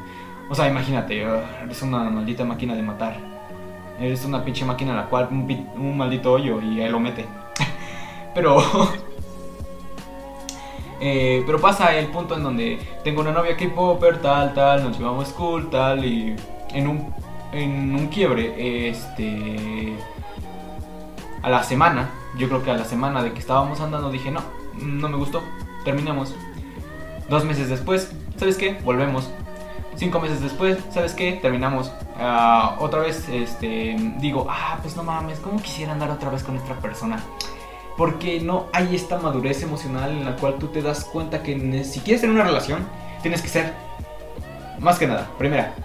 [0.49, 3.17] O sea, imagínate, uh, eres una maldita máquina de matar.
[3.99, 7.25] Eres una pinche máquina a la cual un, maldito hoyo y ahí lo mete.
[8.33, 8.63] pero...
[11.05, 15.27] Eh, pero pasa el punto en donde tengo una novia K-Popper, tal, tal, nos llevamos
[15.27, 16.33] school, tal, y
[16.69, 17.13] en un,
[17.51, 19.97] en un quiebre, este
[21.41, 24.43] a la semana, yo creo que a la semana de que estábamos andando dije, no,
[24.81, 25.43] no me gustó,
[25.83, 26.33] terminamos.
[27.27, 28.79] Dos meses después, ¿sabes qué?
[28.85, 29.29] Volvemos.
[29.97, 31.33] Cinco meses después, ¿sabes qué?
[31.33, 31.91] Terminamos.
[32.17, 36.57] Ah, otra vez, este, digo, ah, pues no mames, ¿cómo quisiera andar otra vez con
[36.57, 37.21] otra persona?
[37.97, 41.99] Porque no hay esta madurez emocional en la cual tú te das cuenta que si
[41.99, 42.87] quieres tener una relación,
[43.21, 43.73] tienes que ser,
[44.79, 45.75] más que nada, primera,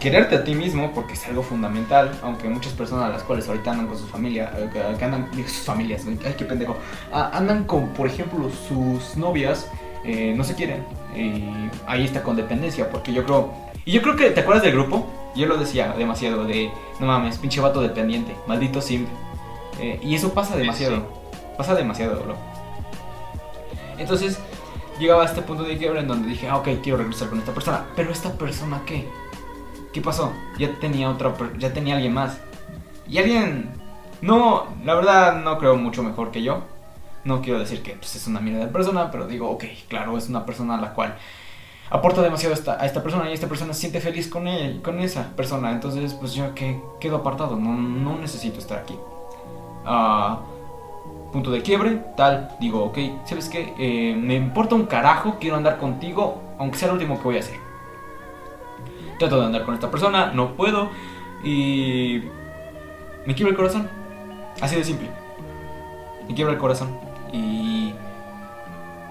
[0.00, 3.72] quererte a ti mismo, porque es algo fundamental, aunque muchas personas a las cuales ahorita
[3.72, 6.76] andan con su familia, que andan, sus familias, ay, qué pendejo,
[7.12, 9.70] andan con, por ejemplo, sus novias,
[10.04, 10.84] eh, no se quieren,
[11.16, 11.44] y
[11.86, 13.52] ahí está con dependencia, porque yo creo,
[13.84, 15.06] y yo creo que, ¿te acuerdas del grupo?
[15.34, 19.08] Yo lo decía demasiado, de, no mames, pinche vato dependiente, maldito simp,
[19.80, 21.17] eh, y eso pasa demasiado,
[21.58, 22.36] pasa demasiado, bro.
[23.98, 24.38] Entonces,
[24.98, 27.52] llegaba a este punto de quiebra en donde dije, ah, ok, quiero regresar con esta
[27.52, 29.06] persona, pero esta persona, ¿qué?
[29.92, 30.32] ¿Qué pasó?
[30.56, 32.38] Ya tenía otra, ya tenía alguien más.
[33.08, 33.70] Y alguien,
[34.22, 36.62] no, la verdad no creo mucho mejor que yo.
[37.24, 40.28] No quiero decir que pues, es una mierda de persona, pero digo, ok, claro, es
[40.28, 41.16] una persona a la cual
[41.90, 45.00] aporta demasiado esta, a esta persona y esta persona se siente feliz con él, con
[45.00, 45.72] esa persona.
[45.72, 48.96] Entonces, pues yo que quedo apartado, no, no necesito estar aquí.
[49.84, 50.40] Ah,
[51.32, 53.74] punto de quiebre, tal, digo, ok, ¿sabes qué?
[53.78, 57.40] Eh, me importa un carajo, quiero andar contigo, aunque sea lo último que voy a
[57.40, 57.58] hacer.
[59.18, 60.90] Trato de andar con esta persona, no puedo,
[61.44, 62.22] y
[63.26, 63.88] me quiebra el corazón.
[64.60, 65.08] Así de simple.
[66.28, 66.96] Me quiebra el corazón.
[67.32, 67.92] Y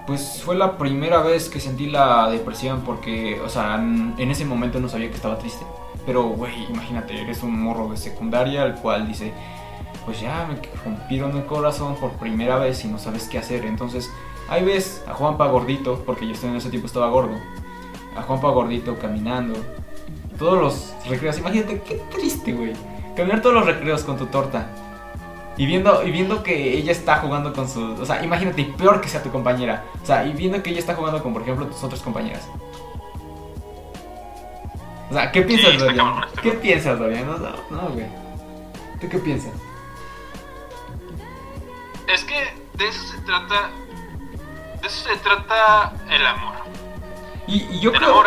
[0.06, 4.80] pues fue la primera vez que sentí la depresión porque, o sea, en ese momento
[4.80, 5.64] no sabía que estaba triste.
[6.06, 9.34] Pero, güey, imagínate, eres un morro de secundaria al cual dice,
[10.08, 13.66] pues ya me rompieron el corazón por primera vez y no sabes qué hacer.
[13.66, 14.10] Entonces,
[14.48, 17.36] ahí ves a Juanpa gordito, porque yo en ese tiempo estaba gordo,
[18.16, 19.60] a Juanpa gordito caminando,
[20.38, 22.72] todos los recreos, imagínate qué triste, güey,
[23.14, 24.70] caminar todos los recreos con tu torta.
[25.58, 27.82] Y viendo, y viendo que ella está jugando con su...
[28.00, 29.84] O sea, imagínate, peor que sea tu compañera.
[30.02, 32.48] O sea, y viendo que ella está jugando con, por ejemplo, tus otras compañeras.
[35.10, 36.14] O sea, ¿qué piensas, sí, Dorian?
[36.42, 37.26] ¿Qué piensas, Dorian?
[37.26, 38.06] No, no, güey.
[39.00, 39.52] ¿Tú qué piensas?
[42.08, 43.70] Es que de eso se trata.
[44.80, 46.54] De eso se trata el amor.
[47.46, 48.22] Y, yo creo.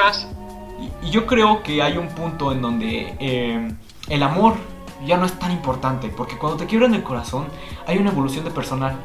[1.02, 3.72] Y, yo creo que hay un punto en donde eh,
[4.08, 4.56] el amor
[5.04, 6.10] ya no es tan importante.
[6.10, 7.48] Porque cuando te quiebran el corazón,
[7.88, 8.96] hay una evolución de personal.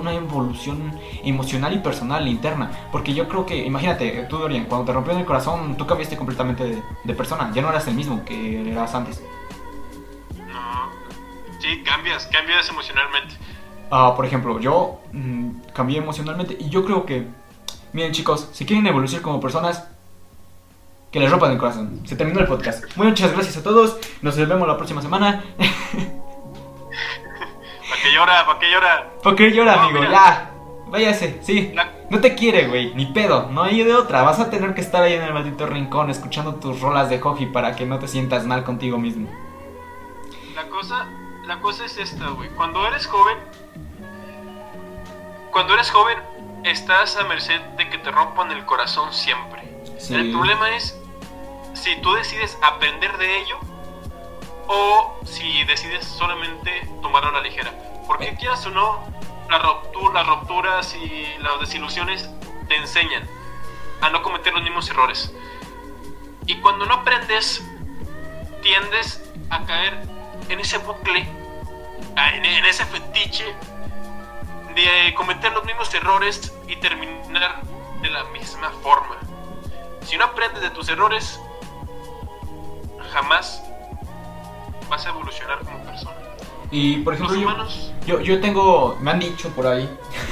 [0.00, 2.70] Una evolución emocional y personal interna.
[2.92, 6.64] Porque yo creo que, imagínate, tú Dorian, cuando te rompió el corazón, tú cambiaste completamente
[6.64, 7.50] de, de persona.
[7.54, 9.22] Ya no eras el mismo que eras antes.
[10.46, 10.90] No.
[11.58, 13.43] Sí, cambias, cambias emocionalmente.
[13.96, 17.28] Ah, por ejemplo, yo mm, cambié emocionalmente y yo creo que,
[17.92, 19.86] miren chicos, si quieren evolucionar como personas,
[21.12, 22.00] que les rompan el corazón.
[22.04, 22.84] Se terminó el podcast.
[22.96, 23.96] Muchas gracias a todos.
[24.20, 25.44] Nos vemos la próxima semana.
[27.88, 28.44] ¿Para qué llora?
[28.44, 29.10] ¿Para qué llora?
[29.22, 30.02] ¿Para qué llora, amigo?
[30.02, 30.50] Ya.
[30.88, 31.72] Váyase, sí.
[32.10, 32.92] No te quiere, güey.
[32.96, 33.48] Ni pedo.
[33.52, 34.22] No hay de otra.
[34.22, 37.46] Vas a tener que estar ahí en el maldito rincón escuchando tus rolas de Hoji
[37.46, 39.28] para que no te sientas mal contigo mismo.
[40.56, 41.06] La cosa,
[41.46, 42.48] la cosa es esta, güey.
[42.50, 43.38] Cuando eres joven,
[45.50, 46.18] cuando eres joven,
[46.64, 49.62] estás a merced de que te rompan el corazón siempre.
[50.10, 50.98] El problema es
[51.74, 53.58] si tú decides aprender de ello
[54.66, 57.72] o si decides solamente tomarlo a la ligera.
[58.06, 58.36] Porque eh.
[58.38, 59.04] quieras o no,
[59.50, 62.28] la ruptura, las rupturas y las desilusiones
[62.68, 63.28] te enseñan
[64.00, 65.32] a no cometer los mismos errores.
[66.46, 67.64] Y cuando no aprendes,
[68.62, 70.13] tiendes a caer
[70.48, 71.26] en ese bucle,
[72.16, 73.44] en ese fetiche
[74.74, 77.62] de cometer los mismos errores y terminar
[78.02, 79.16] de la misma forma.
[80.02, 81.40] Si no aprendes de tus errores,
[83.12, 83.62] jamás
[84.88, 86.16] vas a evolucionar como persona.
[86.70, 87.36] Y por ejemplo,
[88.06, 89.88] yo, yo, tengo, me han dicho por ahí,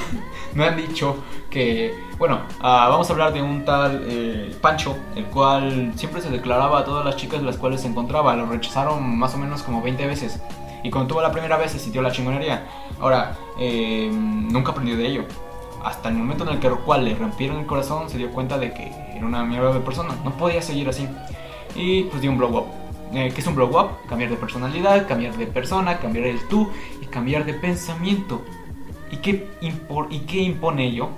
[0.55, 1.17] me han dicho
[1.53, 6.31] que, bueno, ah, vamos a hablar de un tal eh, Pancho, el cual siempre se
[6.31, 9.83] declaraba a todas las chicas las cuales se encontraba, lo rechazaron más o menos como
[9.83, 10.41] 20 veces.
[10.83, 12.67] Y cuando tuvo la primera vez se sintió la chingonería.
[12.99, 15.25] Ahora, eh, nunca aprendió de ello.
[15.85, 18.73] Hasta el momento en el que cual le rompieron el corazón, se dio cuenta de
[18.73, 20.15] que era una mierda de persona.
[20.25, 21.07] No podía seguir así.
[21.77, 22.67] Y pues dio un blow up.
[23.13, 23.91] Eh, ¿Qué es un blow up?
[24.09, 28.43] Cambiar de personalidad, cambiar de persona, cambiar el tú y cambiar de pensamiento.
[29.11, 31.11] ¿Y qué, ¿y qué impone ello?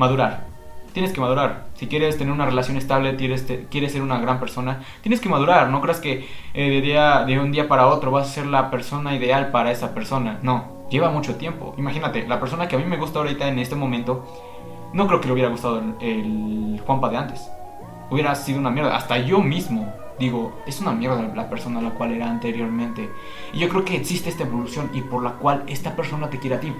[0.00, 0.50] Madurar
[0.92, 1.66] tienes que madurar.
[1.74, 5.68] Si quieres tener una relación estable, quieres, ser una gran persona, tienes que madurar.
[5.68, 9.14] No creas que eh, de, día, un día para otro vas a ser la persona
[9.14, 10.38] ideal para esa persona.
[10.42, 11.74] No, lleva mucho tiempo.
[11.78, 14.24] Imagínate, la persona que a mí me gusta ahorita en este momento,
[14.92, 17.50] no creo que le hubiera gustado el, el Juanpa de antes.
[18.10, 18.96] Hubiera sido una mierda.
[18.96, 23.10] Hasta yo mismo digo, es una mierda la persona a la cual era anteriormente.
[23.52, 26.56] Y yo creo que existe esta evolución y por la cual esta persona te quiere
[26.56, 26.72] a ti.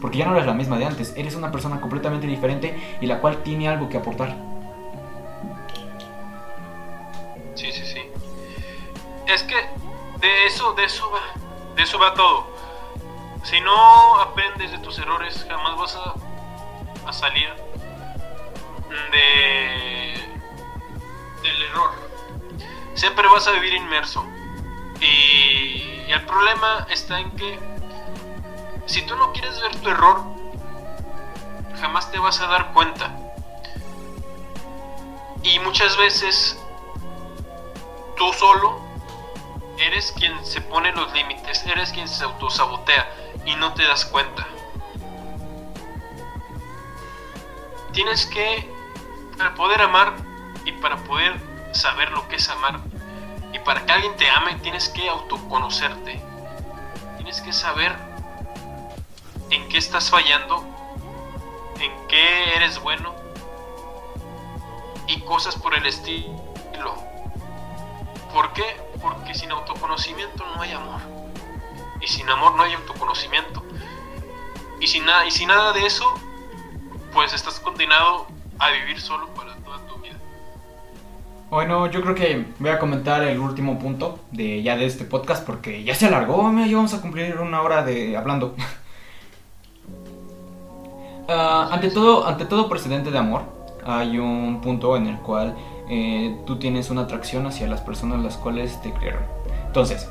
[0.00, 3.20] Porque ya no eres la misma de antes, eres una persona completamente diferente y la
[3.20, 4.34] cual tiene algo que aportar.
[7.54, 8.00] Sí, sí, sí.
[9.26, 9.56] Es que
[10.20, 12.46] de eso, de eso va, de eso va todo.
[13.42, 17.48] Si no aprendes de tus errores, jamás vas a, a salir
[19.12, 20.14] de
[21.42, 22.05] del error.
[22.96, 24.26] Siempre vas a vivir inmerso.
[25.00, 27.58] Y el problema está en que
[28.86, 30.22] si tú no quieres ver tu error,
[31.78, 33.14] jamás te vas a dar cuenta.
[35.42, 36.58] Y muchas veces
[38.16, 38.80] tú solo
[39.78, 43.08] eres quien se pone los límites, eres quien se autosabotea
[43.44, 44.46] y no te das cuenta.
[47.92, 48.72] Tienes que,
[49.36, 50.14] para poder amar
[50.64, 51.38] y para poder
[51.76, 52.80] saber lo que es amar,
[53.52, 56.20] y para que alguien te ame, tienes que autoconocerte.
[57.16, 57.96] Tienes que saber
[59.50, 60.64] en qué estás fallando,
[61.80, 63.14] en qué eres bueno
[65.06, 66.36] y cosas por el estilo.
[68.32, 68.64] ¿Por qué?
[69.00, 71.00] Porque sin autoconocimiento no hay amor.
[72.00, 73.62] Y sin amor no hay autoconocimiento.
[74.80, 76.04] Y si, nada y si nada de eso,
[77.12, 78.26] pues estás condenado
[78.58, 79.85] a vivir solo para toda.
[81.48, 85.46] Bueno, yo creo que voy a comentar el último punto de ya de este podcast
[85.46, 88.56] porque ya se alargó, ya vamos a cumplir una hora de hablando.
[91.28, 91.32] uh,
[91.70, 93.42] ante todo, ante todo precedente de amor,
[93.84, 95.54] hay un punto en el cual
[95.88, 99.22] eh, tú tienes una atracción hacia las personas las cuales te crearon.
[99.68, 100.10] Entonces,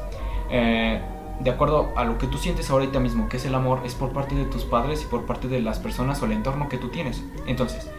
[0.50, 1.02] eh,
[1.42, 4.14] de acuerdo a lo que tú sientes ahorita mismo, que es el amor, es por
[4.14, 6.88] parte de tus padres y por parte de las personas o el entorno que tú
[6.88, 7.22] tienes.
[7.46, 7.92] Entonces,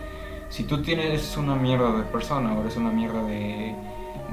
[0.49, 3.74] si tú tienes una mierda de persona o eres una mierda de,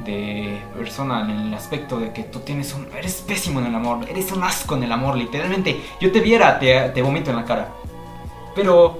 [0.06, 2.88] de persona en el aspecto de que tú tienes un...
[2.96, 5.82] Eres pésimo en el amor, eres un asco en el amor, literalmente.
[6.00, 7.70] Yo te viera, te, te vomito en la cara.
[8.56, 9.00] Pero...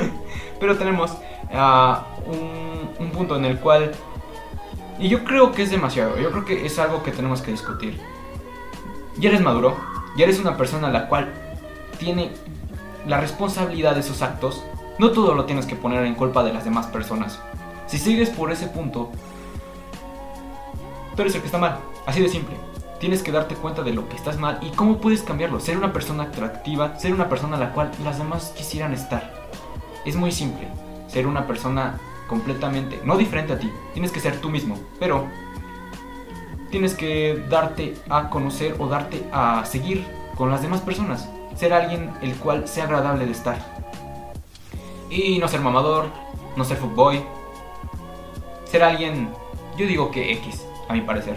[0.60, 1.10] pero tenemos
[1.52, 3.92] uh, un, un punto en el cual...
[4.98, 7.98] Y yo creo que es demasiado, yo creo que es algo que tenemos que discutir.
[9.16, 9.76] Ya eres maduro,
[10.16, 11.32] ya eres una persona la cual
[11.98, 12.30] tiene
[13.06, 14.62] la responsabilidad de sus actos
[15.02, 17.40] no todo lo tienes que poner en culpa de las demás personas.
[17.88, 19.10] Si sigues por ese punto,
[21.16, 21.80] tú eres el que está mal.
[22.06, 22.54] Así de simple.
[23.00, 25.58] Tienes que darte cuenta de lo que estás mal y cómo puedes cambiarlo.
[25.58, 29.48] Ser una persona atractiva, ser una persona a la cual las demás quisieran estar.
[30.04, 30.68] Es muy simple.
[31.08, 31.98] Ser una persona
[32.28, 33.72] completamente, no diferente a ti.
[33.94, 35.26] Tienes que ser tú mismo, pero
[36.70, 41.28] tienes que darte a conocer o darte a seguir con las demás personas.
[41.56, 43.81] Ser alguien el cual sea agradable de estar.
[45.12, 46.08] Y no ser mamador,
[46.56, 47.22] no ser footboy.
[48.64, 49.30] Ser alguien,
[49.76, 51.36] yo digo que X, a mi parecer.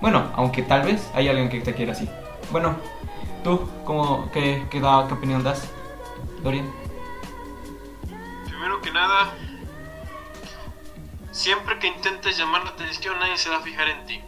[0.00, 2.08] Bueno, aunque tal vez hay alguien que te quiera así.
[2.50, 2.74] Bueno,
[3.44, 5.70] ¿tú cómo, qué, qué, qué opinión das,
[6.42, 6.68] Dorian?
[8.46, 9.30] Primero que nada,
[11.30, 14.20] siempre que intentes llamar la atención nadie se va a fijar en ti.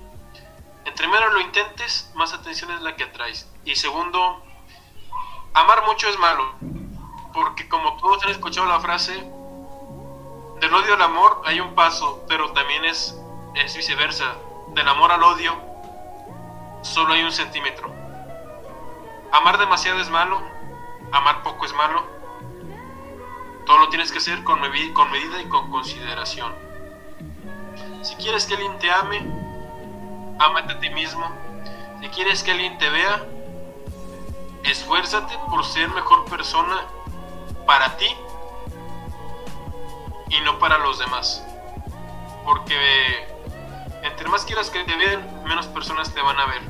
[0.84, 3.50] Entre menos lo intentes, más atención es la que atraes.
[3.64, 4.40] Y segundo,
[5.52, 6.44] amar mucho es malo
[7.34, 9.12] porque como todos han escuchado la frase,
[10.60, 13.20] del odio al amor hay un paso, pero también es,
[13.56, 14.36] es viceversa.
[14.68, 15.52] Del amor al odio
[16.82, 17.92] solo hay un centímetro.
[19.32, 20.40] Amar demasiado es malo,
[21.10, 22.06] amar poco es malo.
[23.66, 24.60] Todo lo tienes que hacer con,
[24.94, 26.54] con medida y con consideración.
[28.02, 29.18] Si quieres que alguien te ame,
[30.38, 31.28] ámate a ti mismo.
[32.00, 33.26] Si quieres que alguien te vea,
[34.62, 36.80] esfuérzate por ser mejor persona
[37.66, 38.06] para ti
[40.28, 41.44] y no para los demás.
[42.44, 42.74] Porque
[44.02, 46.62] entre más quieras que te vean, menos personas te van a ver.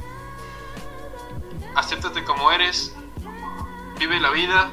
[1.75, 2.95] Acéptate como eres,
[3.99, 4.71] vive la vida,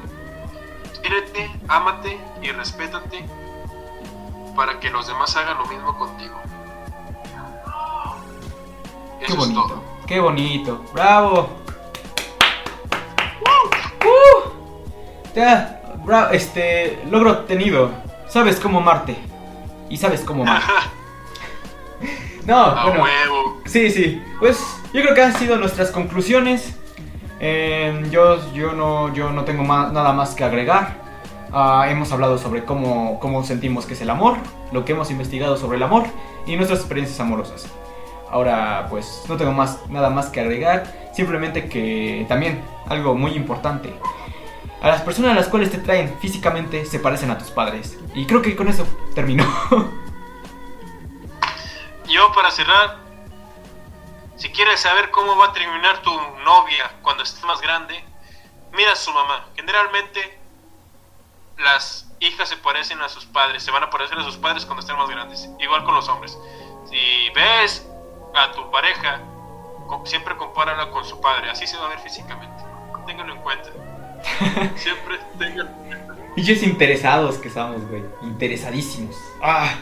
[1.02, 3.24] quírete, ámate y respétate
[4.54, 6.40] para que los demás hagan lo mismo contigo.
[9.20, 9.82] Eso qué bonito, todo.
[10.06, 11.62] qué bonito, bravo.
[15.34, 15.81] Ya,
[16.32, 17.90] este, logro obtenido.
[18.28, 19.16] Sabes cómo amarte.
[19.88, 20.62] Y sabes cómo amar.
[22.46, 23.60] no, bueno.
[23.66, 24.22] Sí, sí.
[24.38, 24.58] Pues
[24.92, 26.76] yo creo que han sido nuestras conclusiones.
[27.40, 31.02] Eh, yo, yo, no, yo no tengo más, nada más que agregar.
[31.52, 34.38] Uh, hemos hablado sobre cómo, cómo sentimos que es el amor,
[34.70, 36.04] lo que hemos investigado sobre el amor
[36.46, 37.66] y nuestras experiencias amorosas.
[38.30, 40.84] Ahora, pues no tengo más, nada más que agregar.
[41.12, 43.92] Simplemente que también algo muy importante
[44.82, 47.96] a las personas a las cuales te traen físicamente se parecen a tus padres.
[48.14, 49.44] Y creo que con eso terminó.
[52.08, 52.98] Yo para cerrar,
[54.36, 58.04] si quieres saber cómo va a terminar tu novia cuando estés más grande,
[58.72, 59.46] mira a su mamá.
[59.54, 60.36] Generalmente
[61.58, 64.80] las hijas se parecen a sus padres, se van a parecer a sus padres cuando
[64.80, 65.48] estén más grandes.
[65.60, 66.36] Igual con los hombres.
[66.90, 67.86] Si ves
[68.34, 69.20] a tu pareja,
[70.04, 72.64] siempre compárala con su padre, así se va a ver físicamente.
[73.06, 73.70] Ténganlo en cuenta.
[74.76, 75.68] Siempre tengan.
[76.34, 78.02] Pinches interesados que estamos, güey.
[78.22, 79.16] Interesadísimos.
[79.42, 79.74] Ah.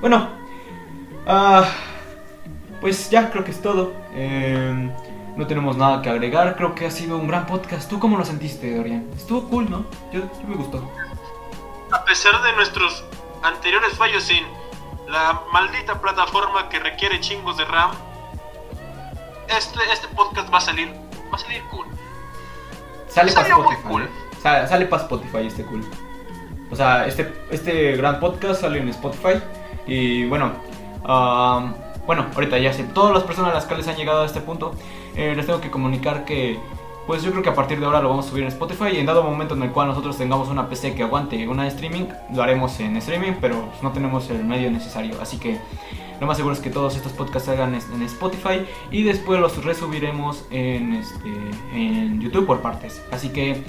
[0.00, 0.30] Bueno.
[1.26, 1.68] Ah.
[2.80, 3.92] Pues ya creo que es todo.
[4.14, 4.90] Em,
[5.36, 6.56] no tenemos nada que agregar.
[6.56, 7.88] Creo que ha sido un gran podcast.
[7.90, 9.08] ¿Tú cómo lo sentiste, Dorian?
[9.16, 9.84] Estuvo cool, ¿no?
[10.12, 10.88] Yo, me gustó.
[11.90, 13.04] A pesar de nuestros
[13.42, 14.46] anteriores fallos en
[15.08, 17.90] la maldita plataforma que requiere chingos de RAM,
[19.48, 20.92] este, este podcast va a salir,
[21.32, 21.86] va a salir cool.
[23.18, 24.02] Sale para Spotify.
[24.02, 24.66] ¿eh?
[24.68, 25.84] Sale, para Spotify este cool.
[26.70, 29.40] O sea, este, este gran podcast sale en Spotify.
[29.86, 30.52] Y bueno,
[32.06, 34.74] bueno, ahorita ya sé, todas las personas a las cuales han llegado a este punto,
[35.16, 36.60] eh, les tengo que comunicar que,
[37.06, 38.90] pues yo creo que a partir de ahora lo vamos a subir en Spotify.
[38.92, 42.04] Y en dado momento en el cual nosotros tengamos una PC que aguante una streaming,
[42.32, 45.20] lo haremos en streaming, pero no tenemos el medio necesario.
[45.20, 45.58] Así que
[46.20, 50.44] lo más seguro es que todos estos podcasts salgan en Spotify y después los resubiremos
[50.50, 51.28] en, este,
[51.72, 53.00] en YouTube por partes.
[53.12, 53.62] Así que,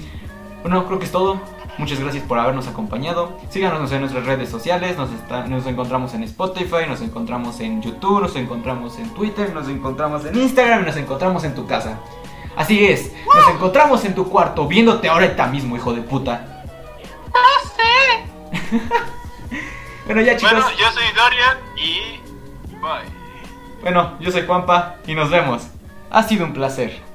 [0.62, 1.40] bueno, creo que es todo.
[1.78, 3.38] Muchas gracias por habernos acompañado.
[3.48, 4.98] Síganos en nuestras redes sociales.
[4.98, 9.68] Nos, está- nos encontramos en Spotify, nos encontramos en YouTube, nos encontramos en Twitter, nos
[9.68, 11.98] encontramos en Instagram y nos encontramos en tu casa.
[12.56, 16.64] Así es, nos encontramos en tu cuarto viéndote ahorita mismo, hijo de puta.
[20.06, 20.52] bueno, ya chicos.
[20.52, 22.20] Bueno, yo soy Dorian y.
[22.80, 23.08] Bye.
[23.82, 25.68] Bueno, yo soy Juanpa y nos vemos.
[26.10, 27.09] Ha sido un placer.